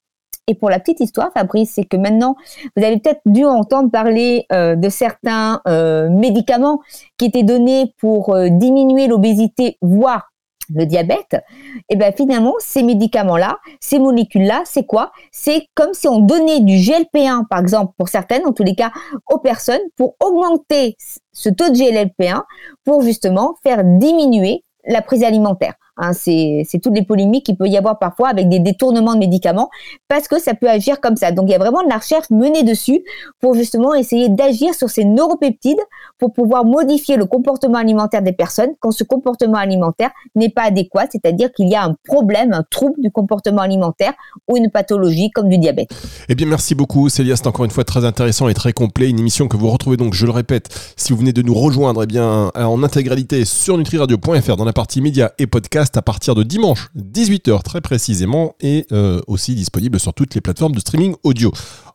Et 0.48 0.54
pour 0.54 0.70
la 0.70 0.80
petite 0.80 1.00
histoire, 1.00 1.32
Fabrice, 1.34 1.72
c'est 1.74 1.86
que 1.86 1.98
maintenant, 1.98 2.36
vous 2.76 2.84
avez 2.84 3.00
peut-être 3.00 3.22
dû 3.26 3.46
entendre 3.46 3.90
parler 3.90 4.46
euh, 4.52 4.76
de 4.76 4.90
certains 4.90 5.62
euh, 5.68 6.10
médicaments 6.10 6.82
qui 7.18 7.26
étaient 7.26 7.44
donnés 7.44 7.94
pour 7.98 8.36
euh, 8.36 8.50
diminuer 8.50 9.08
l'obésité, 9.08 9.78
voire 9.82 10.32
le 10.74 10.86
diabète, 10.86 11.34
et 11.34 11.84
eh 11.90 11.96
bien 11.96 12.12
finalement, 12.12 12.54
ces 12.60 12.84
médicaments-là, 12.84 13.60
ces 13.80 14.00
molécules-là, 14.00 14.64
c'est 14.66 14.86
quoi? 14.86 15.12
C'est 15.32 15.68
comme 15.76 15.94
si 15.94 16.08
on 16.08 16.20
donnait 16.20 16.62
du 16.62 16.76
GLP1, 16.76 17.48
par 17.48 17.60
exemple, 17.60 17.94
pour 17.98 18.10
certaines, 18.10 18.46
en 18.46 18.54
tous 18.54 18.64
les 18.64 18.76
cas, 18.76 18.92
aux 19.30 19.40
personnes, 19.40 19.82
pour 19.96 20.16
augmenter 20.24 20.96
ce 21.32 21.50
taux 21.50 21.70
de 21.70 21.76
GLP1, 21.76 22.44
pour 22.84 23.02
justement 23.02 23.56
faire 23.64 23.84
diminuer 23.84 24.64
la 24.88 25.02
prise 25.02 25.24
alimentaire. 25.24 25.74
Hein, 25.98 26.12
c'est 26.14 26.66
toutes 26.84 26.96
les 26.96 27.06
polémiques 27.06 27.46
qu'il 27.46 27.56
peut 27.56 27.68
y 27.68 27.78
avoir 27.78 28.00
parfois 28.00 28.28
avec 28.28 28.50
des 28.50 28.60
détournements 28.60 29.14
de 29.14 29.20
médicaments 29.20 29.70
parce 30.10 30.28
que 30.28 30.40
ça 30.40 30.54
peut 30.54 30.70
agir 30.70 31.00
comme 31.00 31.16
ça. 31.16 31.32
Donc 31.32 31.46
il 31.48 31.52
y 31.52 31.56
a 31.56 31.58
vraiment 31.58 31.84
de 31.84 31.88
la 31.88 31.98
recherche 31.98 32.30
menée 32.30 32.64
dessus 32.64 33.02
pour 33.40 33.54
justement 33.54 33.94
essayer 33.94 34.28
d'agir 34.28 34.74
sur 34.74 34.90
ces 34.90 35.06
neuropeptides 35.06 35.80
pour 36.18 36.34
pouvoir 36.34 36.66
modifier 36.66 37.16
le 37.16 37.26
comportement 37.26 37.78
alimentaire 37.78 38.22
des 38.22 38.34
personnes 38.34 38.72
quand 38.80 38.92
ce 38.92 39.06
comportement 39.06 39.58
alimentaire 39.58 40.12
n'est 40.36 40.50
pas 40.50 40.64
adéquat, 40.64 41.06
c'est-à-dire 41.10 41.52
qu'il 41.54 41.70
y 41.70 41.76
a 41.76 41.86
un 41.86 41.96
problème, 42.04 42.52
un 42.52 42.64
trouble 42.70 43.02
du 43.02 43.10
comportement 43.10 43.62
alimentaire 43.62 44.14
ou 44.50 44.58
une 44.58 44.70
pathologie 44.70 45.32
comme 45.32 45.48
du 45.48 45.58
diabète. 45.58 45.90
Eh 46.28 46.36
bien 46.36 46.48
merci 46.48 46.76
beaucoup 46.76 47.08
Célia, 47.08 47.38
c'est 47.38 47.48
encore 47.48 47.64
une 47.64 47.72
fois 47.72 47.86
très 47.86 48.04
intéressant 48.04 48.50
et 48.50 48.54
très 48.54 48.74
complet, 48.74 49.10
une 49.10 49.20
émission 49.20 49.48
que 49.48 49.56
vous 49.56 49.70
retrouvez 49.70 49.96
donc, 49.96 50.14
je 50.14 50.26
le 50.26 50.32
répète, 50.32 50.94
si 50.98 51.14
vous 51.14 51.20
venez 51.20 51.32
de 51.32 51.42
nous 51.42 51.54
rejoindre, 51.54 52.04
eh 52.04 52.08
bien 52.08 52.52
en 52.54 52.84
intégralité 52.84 53.46
sur 53.46 53.78
nutriradio.fr 53.78 54.58
dans 54.58 54.66
la 54.66 54.74
partie 54.74 55.00
médias 55.00 55.32
et 55.40 55.48
podcasts 55.48 55.85
à 55.96 56.02
partir 56.02 56.36
de 56.36 56.44
dimanche 56.44 56.90
18h 56.98 57.62
très 57.64 57.82
précisément 57.82 58.56
et 58.62 58.86
euh, 58.92 59.22
aussi 59.28 59.56
disponible 59.56 60.00
sur 60.00 60.14
toutes 60.14 60.36
les 60.36 60.42
plateformes 60.42 60.74
de 60.74 60.80
streaming 60.80 61.16
audio. 61.24 61.52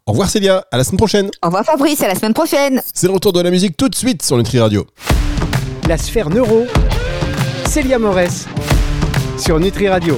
Au 0.07 0.12
revoir 0.12 0.29
Célia, 0.29 0.64
à 0.70 0.76
la 0.76 0.85
semaine 0.85 0.98
prochaine. 0.98 1.31
Au 1.42 1.46
revoir 1.46 1.64
Fabrice, 1.64 2.03
à 2.03 2.09
la 2.09 2.14
semaine 2.14 2.35
prochaine. 2.35 2.81
C'est 2.94 3.07
le 3.07 3.12
retour 3.12 3.33
de 3.33 3.40
la 3.40 3.50
musique 3.50 3.76
tout 3.76 3.88
de 3.88 3.94
suite 3.94 4.22
sur 4.22 4.37
Nutri 4.37 4.61
Radio. 4.61 4.87
La 5.88 5.98
sphère 5.98 6.31
neuro, 6.31 6.66
Célia 7.66 7.98
Morès 7.98 8.46
sur 9.38 9.59
Nutri 9.59 9.88
Radio. 9.88 10.09